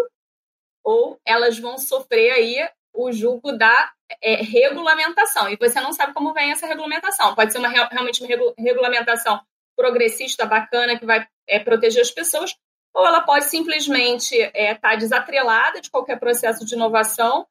[0.84, 3.92] ou elas vão sofrer aí o jugo da
[4.22, 5.48] é, regulamentação.
[5.48, 7.34] E você não sabe como vem essa regulamentação.
[7.34, 9.40] Pode ser uma, realmente uma regulamentação
[9.76, 12.54] progressista bacana que vai é, proteger as pessoas,
[12.98, 17.46] ou ela pode simplesmente estar é, tá desatrelada de qualquer processo de inovação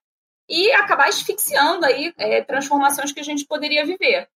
[0.50, 4.28] e acabar asfixiando aí é, transformações que a gente poderia viver.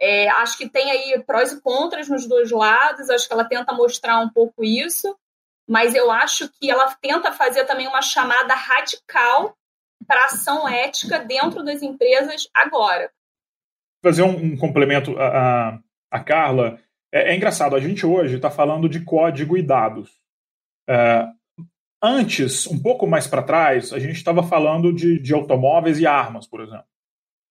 [0.00, 3.72] É, acho que tem aí prós e contras nos dois lados, acho que ela tenta
[3.72, 5.16] mostrar um pouco isso,
[5.68, 9.56] mas eu acho que ela tenta fazer também uma chamada radical
[10.04, 13.08] para ação ética dentro das empresas agora.
[14.02, 15.78] Fazer um, um complemento a, a,
[16.10, 16.80] a Carla,
[17.12, 20.25] é, é, engraçado, a gente hoje está falando de código e dados.
[20.88, 21.26] É,
[22.02, 26.46] antes, um pouco mais para trás, a gente estava falando de, de automóveis e armas,
[26.46, 26.86] por exemplo.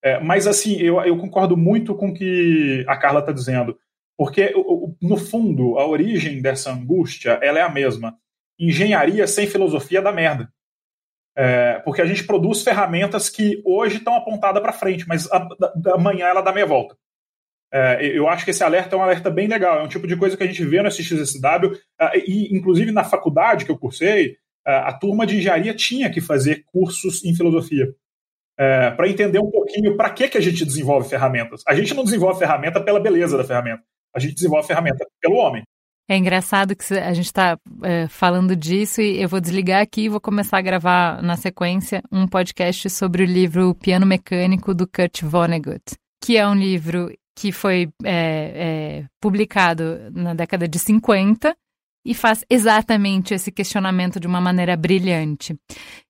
[0.04, 3.78] É, mas, assim, eu, eu concordo muito com o que a Carla está dizendo,
[4.18, 4.54] porque,
[5.02, 8.18] no fundo, a origem dessa angústia ela é a mesma.
[8.58, 10.50] Engenharia sem filosofia dá merda.
[11.38, 16.28] É, porque a gente produz ferramentas que hoje estão apontadas para frente, mas da, amanhã
[16.28, 16.96] ela dá meia volta.
[17.74, 20.16] É, eu acho que esse alerta é um alerta bem legal, é um tipo de
[20.16, 24.38] coisa que a gente vê no SXSW, é, e inclusive na faculdade que eu cursei,
[24.66, 27.94] é, a turma de engenharia tinha que fazer cursos em filosofia
[28.58, 31.62] é, para entender um pouquinho para que, que a gente desenvolve ferramentas.
[31.68, 33.84] A gente não desenvolve ferramenta pela beleza da ferramenta,
[34.16, 35.64] a gente desenvolve ferramenta pelo homem.
[36.08, 40.10] É engraçado que a gente está é, falando disso e eu vou desligar aqui e
[40.10, 45.24] vou começar a gravar na sequência um podcast sobre o livro Piano Mecânico do Kurt
[45.24, 51.56] Vonnegut, que é um livro que foi é, é, publicado na década de 50
[52.06, 55.56] e faz exatamente esse questionamento de uma maneira brilhante.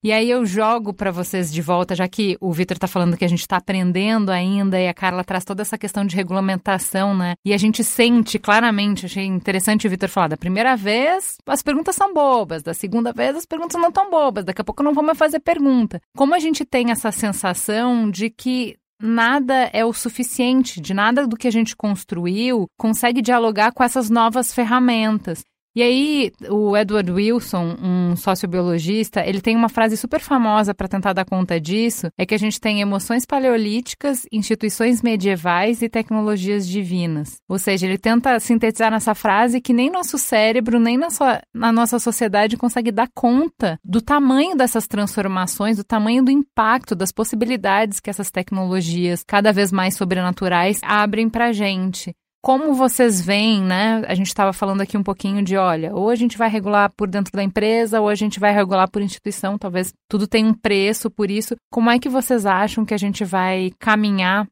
[0.04, 3.24] E aí eu jogo para vocês de volta, já que o Vitor está falando que
[3.24, 7.36] a gente está aprendendo ainda e a Carla traz toda essa questão de regulamentação, né?
[7.46, 11.96] E a gente sente claramente, achei interessante o Vitor falar, da primeira vez as perguntas
[11.96, 15.18] são bobas, da segunda vez as perguntas não tão bobas, daqui a pouco não mais
[15.18, 16.02] fazer pergunta.
[16.18, 18.76] Como a gente tem essa sensação de que
[19.06, 24.10] nada é o suficiente, de nada do que a gente construiu consegue dialogar com essas
[24.10, 25.44] novas ferramentas.
[25.76, 31.12] E aí, o Edward Wilson, um sociobiologista, ele tem uma frase super famosa para tentar
[31.12, 37.42] dar conta disso, é que a gente tem emoções paleolíticas, instituições medievais e tecnologias divinas.
[37.50, 42.56] Ou seja, ele tenta sintetizar nessa frase que nem nosso cérebro, nem na, nossa sociedade
[42.56, 48.32] consegue dar conta do tamanho dessas transformações, do tamanho do impacto, das possibilidades que essas
[48.32, 52.16] tecnologias cada vez mais sobrenaturais abrem para a gente
[52.46, 54.04] como vocês veem, né?
[54.08, 57.08] A gente estava falando aqui um pouquinho de, olha, ou a gente vai regular por
[57.08, 61.10] dentro da empresa, ou a gente vai regular por instituição, talvez tudo tenha um preço
[61.10, 61.56] por isso.
[61.72, 64.48] Como é que vocês acham que a gente vai caminhar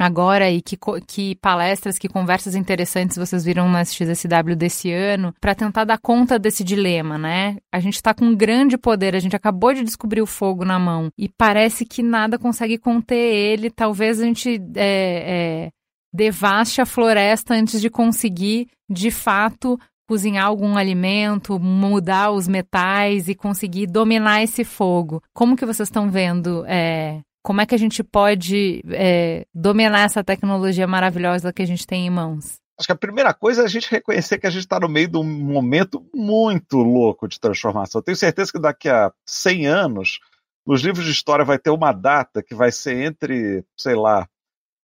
[0.00, 5.54] agora e que, que palestras, que conversas interessantes vocês viram na XSW desse ano para
[5.54, 7.58] tentar dar conta desse dilema, né?
[7.70, 10.78] A gente está com um grande poder, a gente acabou de descobrir o fogo na
[10.78, 13.70] mão e parece que nada consegue conter ele.
[13.70, 15.70] Talvez a gente é, é,
[16.12, 19.78] devaste a floresta antes de conseguir, de fato,
[20.08, 25.22] cozinhar algum alimento, mudar os metais e conseguir dominar esse fogo.
[25.34, 26.64] Como que vocês estão vendo?
[26.66, 31.86] É, como é que a gente pode é, dominar essa tecnologia maravilhosa que a gente
[31.86, 32.58] tem em mãos?
[32.78, 35.08] Acho que a primeira coisa é a gente reconhecer que a gente está no meio
[35.08, 37.98] de um momento muito louco de transformação.
[37.98, 40.20] Eu tenho certeza que daqui a 100 anos,
[40.66, 44.28] nos livros de história vai ter uma data que vai ser entre, sei lá,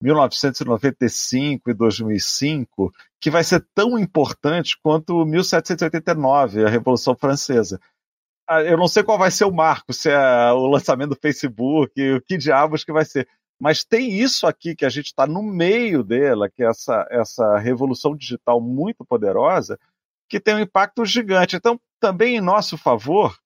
[0.03, 7.81] 1995 e 2005, que vai ser tão importante quanto 1789, a Revolução Francesa.
[8.49, 11.93] Ah, eu não sei qual vai ser o marco, se é o lançamento do Facebook,
[12.15, 13.29] o que diabos que vai ser.
[13.61, 17.59] Mas tem isso aqui que a gente está no meio dela, que é essa, essa
[17.59, 19.79] revolução digital muito poderosa,
[20.29, 21.55] que tem um impacto gigante.
[21.55, 23.39] Então, também em nosso favor,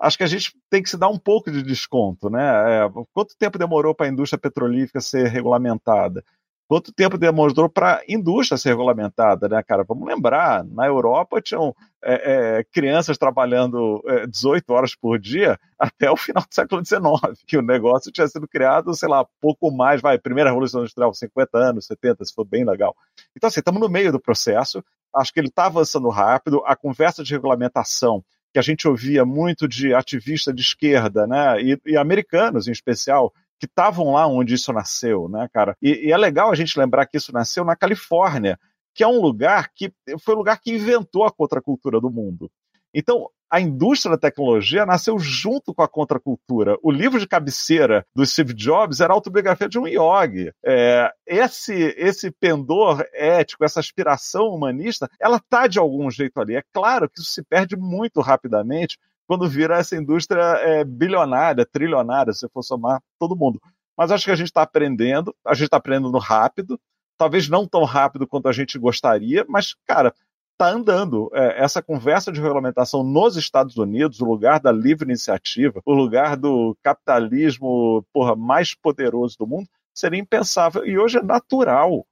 [0.00, 2.84] acho que a gente tem que se dar um pouco de desconto, né?
[2.84, 6.24] É, quanto tempo demorou para a indústria petrolífera ser regulamentada?
[6.66, 9.82] Quanto tempo demorou para a indústria ser regulamentada, né, cara?
[9.82, 16.08] Vamos lembrar, na Europa tinham é, é, crianças trabalhando 18 é, horas por dia até
[16.08, 20.00] o final do século XIX, que o negócio tinha sido criado, sei lá, pouco mais,
[20.00, 22.94] vai, primeira revolução industrial, 50 anos, 70, se for bem legal.
[23.36, 24.80] Então, assim, estamos no meio do processo,
[25.12, 29.68] acho que ele está avançando rápido, a conversa de regulamentação que a gente ouvia muito
[29.68, 34.72] de ativista de esquerda, né, e, e americanos em especial, que estavam lá onde isso
[34.72, 35.76] nasceu, né, cara?
[35.82, 38.58] E, e, é legal a gente lembrar que isso nasceu na Califórnia,
[38.94, 42.50] que é um lugar que foi o lugar que inventou a contracultura do mundo.
[42.92, 46.76] Então, a indústria da tecnologia nasceu junto com a contracultura.
[46.82, 50.52] O livro de cabeceira do Steve Jobs era a autobiografia de um yogi.
[50.64, 56.54] É, esse, esse pendor ético, essa aspiração humanista, ela está de algum jeito ali.
[56.54, 58.96] É claro que isso se perde muito rapidamente
[59.26, 63.60] quando vira essa indústria é, bilionária, trilionária, se for somar todo mundo.
[63.96, 66.80] Mas acho que a gente está aprendendo, a gente está aprendendo rápido,
[67.18, 70.14] talvez não tão rápido quanto a gente gostaria, mas, cara,
[70.60, 71.30] está andando.
[71.32, 76.36] É, essa conversa de regulamentação nos Estados Unidos, o lugar da livre iniciativa, o lugar
[76.36, 80.86] do capitalismo porra, mais poderoso do mundo, seria impensável.
[80.86, 82.06] E hoje é natural.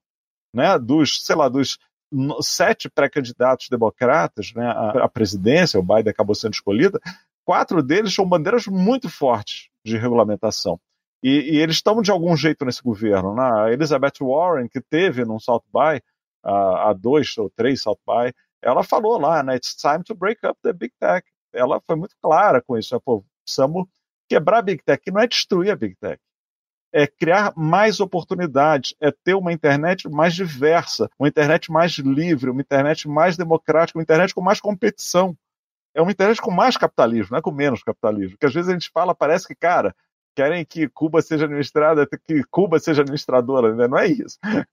[0.54, 1.78] Né, dos, sei lá, dos
[2.40, 6.98] sete pré-candidatos democratas né, à, presidência, o Biden acabou sendo escolhida,
[7.44, 10.80] quatro deles são bandeiras muito fortes de regulamentação.
[11.22, 13.34] E, e eles estão de algum jeito nesse governo.
[13.34, 13.42] Né?
[13.42, 16.02] A Elizabeth Warren, que teve num South By,
[16.48, 18.32] há dois ou três South By,
[18.62, 19.56] ela falou lá, né?
[19.56, 21.26] It's time to break up the big tech.
[21.52, 22.94] Ela foi muito clara com isso.
[22.94, 23.00] Né?
[23.04, 23.86] Pô, precisamos
[24.28, 26.20] quebrar a big tech, que não é destruir a big tech
[26.92, 32.60] é criar mais oportunidades, é ter uma internet mais diversa, uma internet mais livre, uma
[32.60, 35.36] internet mais democrática, uma internet com mais competição.
[35.94, 38.32] É uma internet com mais capitalismo, não é com menos capitalismo.
[38.32, 39.94] Porque às vezes a gente fala, parece que, cara,
[40.38, 43.88] querem que Cuba seja administrada, que Cuba seja administradora, né?
[43.88, 44.38] não é isso.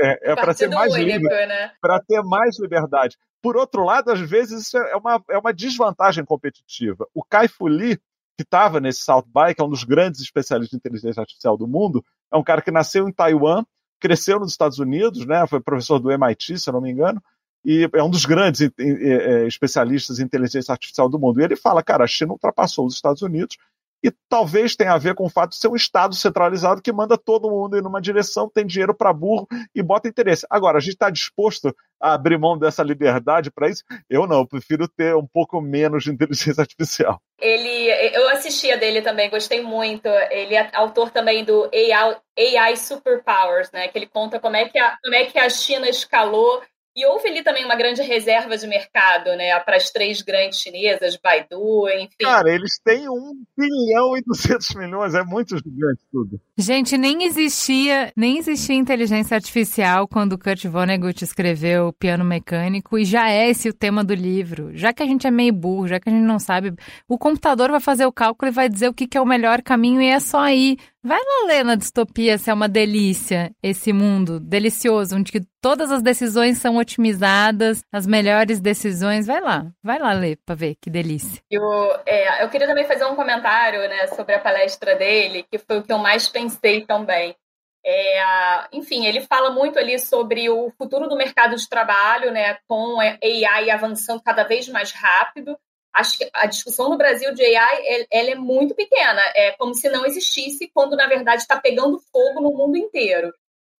[0.00, 1.72] É, é para ser mais livre, né?
[1.80, 3.16] para ter mais liberdade.
[3.42, 7.06] Por outro lado, às vezes isso é uma, é uma desvantagem competitiva.
[7.12, 7.96] O Kai Fu Lee,
[8.36, 11.68] que estava nesse South By, que é um dos grandes especialistas em inteligência artificial do
[11.68, 13.64] mundo, é um cara que nasceu em Taiwan,
[14.00, 17.22] cresceu nos Estados Unidos, né, foi professor do MIT, se eu não me engano,
[17.64, 21.40] e é um dos grandes é, especialistas em inteligência artificial do mundo.
[21.40, 23.58] E ele fala, cara, a China ultrapassou os Estados Unidos
[24.02, 27.18] e talvez tenha a ver com o fato de ser um Estado centralizado que manda
[27.18, 30.46] todo mundo ir numa direção, tem dinheiro para burro e bota interesse.
[30.48, 33.82] Agora, a gente está disposto a abrir mão dessa liberdade para isso?
[34.08, 37.20] Eu não, eu prefiro ter um pouco menos de inteligência artificial.
[37.40, 40.06] Ele, eu assistia dele também, gostei muito.
[40.30, 42.16] Ele é autor também do AI,
[42.56, 43.88] AI Superpowers, né?
[43.88, 46.62] Que ele conta como é que a, como é que a China escalou
[46.98, 51.16] e houve ali também uma grande reserva de mercado, né, para as três grandes chinesas,
[51.16, 52.24] Baidu, enfim.
[52.24, 56.40] Cara, eles têm um bilhão e duzentos milhões, é muito gigante tudo.
[56.60, 63.30] Gente, nem existia, nem existia inteligência artificial quando Kurt Vonnegut escreveu Piano Mecânico e já
[63.30, 64.76] é esse o tema do livro.
[64.76, 66.74] Já que a gente é meio burro, já que a gente não sabe,
[67.08, 69.62] o computador vai fazer o cálculo e vai dizer o que, que é o melhor
[69.62, 70.76] caminho e é só aí.
[71.00, 75.30] Vai lá ler na distopia se é uma delícia esse mundo delicioso, onde
[75.62, 79.26] todas as decisões são otimizadas, as melhores decisões.
[79.26, 81.40] Vai lá, vai lá ler para ver que delícia.
[81.48, 81.62] Eu,
[82.04, 85.82] é, eu queria também fazer um comentário né, sobre a palestra dele, que foi o
[85.84, 86.47] que eu mais pensei
[86.86, 87.36] também.
[87.84, 93.00] É, enfim, ele fala muito ali sobre o futuro do mercado de trabalho, né, com
[93.00, 95.56] a AI avançando cada vez mais rápido
[95.98, 99.88] acho que a discussão no Brasil de AI ela é muito pequena, é como se
[99.88, 103.32] não existisse, quando na verdade está pegando fogo no mundo inteiro.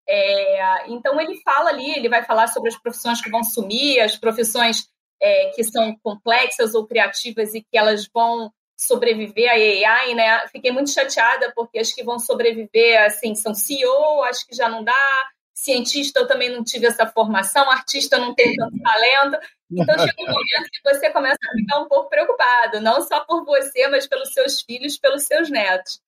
[0.07, 4.17] É, então ele fala ali, ele vai falar sobre as profissões que vão sumir, as
[4.17, 4.87] profissões
[5.21, 10.47] é, que são complexas ou criativas e que elas vão sobreviver à AI, né?
[10.47, 14.83] Fiquei muito chateada porque as que vão sobreviver, assim, são CEO, acho que já não
[14.83, 19.37] dá, cientista eu também não tive essa formação, artista não tem tanto talento.
[19.69, 23.43] Então chega um momento que você começa a ficar um pouco preocupado, não só por
[23.43, 25.99] você, mas pelos seus filhos, pelos seus netos.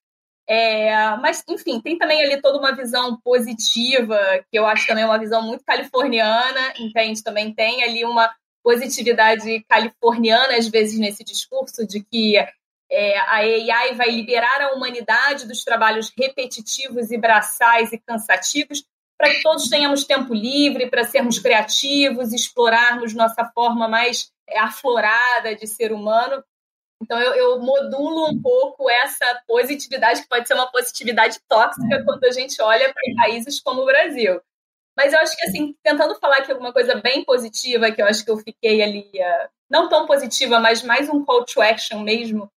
[0.48, 4.18] É, mas, enfim, tem também ali toda uma visão positiva,
[4.50, 7.22] que eu acho também uma visão muito californiana, entende?
[7.22, 12.36] Também tem ali uma positividade californiana, às vezes, nesse discurso de que
[12.92, 18.84] é, a AI vai liberar a humanidade dos trabalhos repetitivos e braçais e cansativos
[19.18, 25.54] para que todos tenhamos tempo livre, para sermos criativos, explorarmos nossa forma mais é, aflorada
[25.54, 26.44] de ser humano.
[27.00, 32.24] Então, eu, eu, modulo um pouco essa positividade, que pode ser uma positividade tóxica quando
[32.24, 34.40] a gente olha para países como o Brasil.
[34.96, 38.24] Mas eu acho que, assim, tentando falar aqui alguma coisa bem positiva, que eu acho
[38.24, 42.50] que eu fiquei ali, uh, não tão positiva, mas mais um call to action mesmo,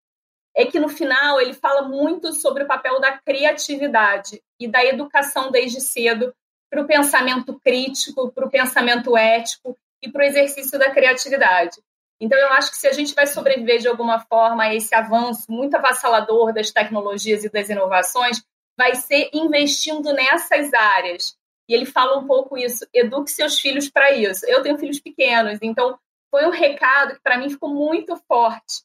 [0.55, 5.51] é que no final ele fala muito sobre o papel da criatividade e da educação
[5.51, 6.33] desde cedo
[6.69, 11.77] para o pensamento crítico, para o pensamento ético e para o exercício da criatividade.
[12.19, 15.51] Então, eu acho que se a gente vai sobreviver de alguma forma a esse avanço
[15.51, 18.41] muito avassalador das tecnologias e das inovações,
[18.77, 21.37] vai ser investindo nessas áreas.
[21.67, 24.45] E ele fala um pouco isso: eduque seus filhos para isso.
[24.45, 25.99] Eu tenho filhos pequenos, então
[26.31, 28.83] foi um recado que para mim ficou muito forte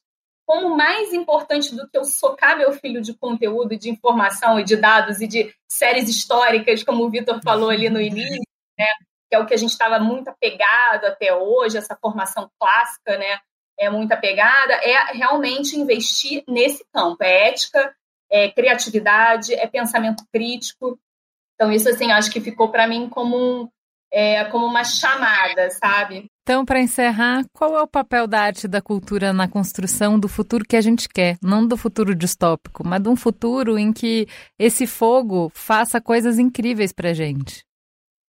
[0.51, 4.75] como mais importante do que eu socar meu filho de conteúdo, de informação e de
[4.75, 8.43] dados e de séries históricas, como o Vitor falou ali no início,
[8.77, 8.85] né,
[9.29, 13.39] que é o que a gente estava muito apegado até hoje, essa formação clássica, né,
[13.79, 17.95] é muito apegada, é realmente investir nesse campo, é ética,
[18.29, 20.99] é criatividade, é pensamento crítico.
[21.55, 23.69] Então isso assim, acho que ficou para mim como um,
[24.11, 26.25] é, como uma chamada, sabe?
[26.43, 30.27] Então, para encerrar, qual é o papel da arte e da cultura na construção do
[30.27, 31.37] futuro que a gente quer?
[31.41, 34.27] Não do futuro distópico, mas de um futuro em que
[34.59, 37.63] esse fogo faça coisas incríveis para a gente.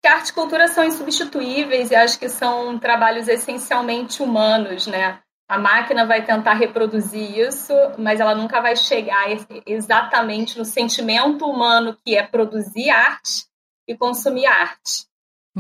[0.03, 5.20] Que arte e cultura são insubstituíveis e acho que são trabalhos essencialmente humanos, né?
[5.49, 9.26] A máquina vai tentar reproduzir isso, mas ela nunca vai chegar
[9.66, 13.47] exatamente no sentimento humano que é produzir arte
[13.87, 15.09] e consumir arte.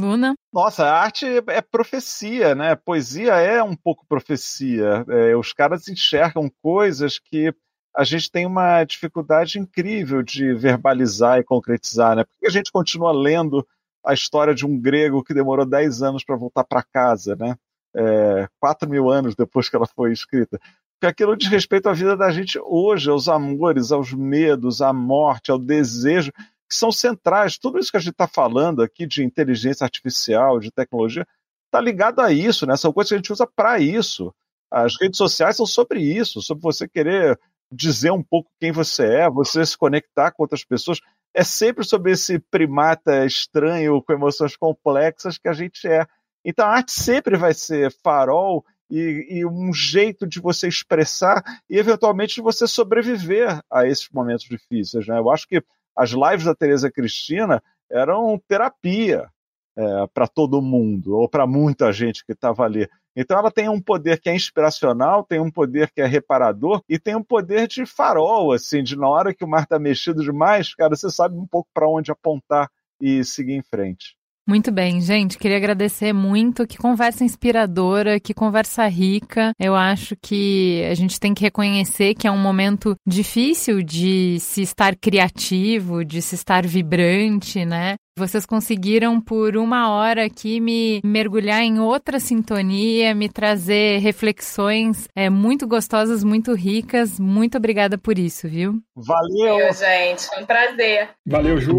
[0.00, 0.34] Luna?
[0.52, 2.74] Nossa, a arte é profecia, né?
[2.74, 5.04] Poesia é um pouco profecia.
[5.08, 7.54] É, os caras enxergam coisas que
[7.96, 12.24] a gente tem uma dificuldade incrível de verbalizar e concretizar, né?
[12.24, 13.66] Por que a gente continua lendo
[14.04, 17.56] a história de um grego que demorou 10 anos para voltar para casa, né?
[17.94, 20.58] é, 4 mil anos depois que ela foi escrita.
[20.94, 25.50] Porque aquilo diz respeito à vida da gente hoje, aos amores, aos medos, à morte,
[25.50, 26.30] ao desejo,
[26.70, 27.58] que são centrais.
[27.58, 31.26] Tudo isso que a gente está falando aqui de inteligência artificial, de tecnologia,
[31.66, 32.76] está ligado a isso, né?
[32.76, 34.32] São coisas que a gente usa para isso.
[34.70, 37.38] As redes sociais são sobre isso, sobre você querer
[37.72, 41.00] dizer um pouco quem você é, você se conectar com outras pessoas.
[41.34, 46.06] É sempre sobre esse primata estranho com emoções complexas que a gente é.
[46.44, 51.78] Então a arte sempre vai ser farol e, e, um jeito de você expressar e
[51.78, 55.06] eventualmente de você sobreviver a esses momentos difíceis.
[55.06, 55.18] Né?
[55.18, 55.62] Eu acho que
[56.00, 59.28] as lives da Tereza Cristina eram terapia
[59.76, 62.88] é, para todo mundo, ou para muita gente que estava ali.
[63.14, 66.98] Então ela tem um poder que é inspiracional, tem um poder que é reparador e
[66.98, 70.74] tem um poder de farol, assim, de na hora que o mar está mexido demais,
[70.74, 74.16] cara, você sabe um pouco para onde apontar e seguir em frente.
[74.48, 75.38] Muito bem, gente.
[75.38, 76.66] Queria agradecer muito.
[76.66, 79.52] Que conversa inspiradora, que conversa rica.
[79.58, 84.62] Eu acho que a gente tem que reconhecer que é um momento difícil de se
[84.62, 87.96] estar criativo, de se estar vibrante, né?
[88.18, 95.30] Vocês conseguiram por uma hora aqui me mergulhar em outra sintonia, me trazer reflexões é,
[95.30, 97.18] muito gostosas, muito ricas.
[97.18, 98.78] Muito obrigada por isso, viu?
[98.94, 99.54] Valeu!
[99.54, 100.26] Valeu, gente.
[100.26, 101.08] Foi um prazer.
[101.26, 101.78] Valeu, Ju!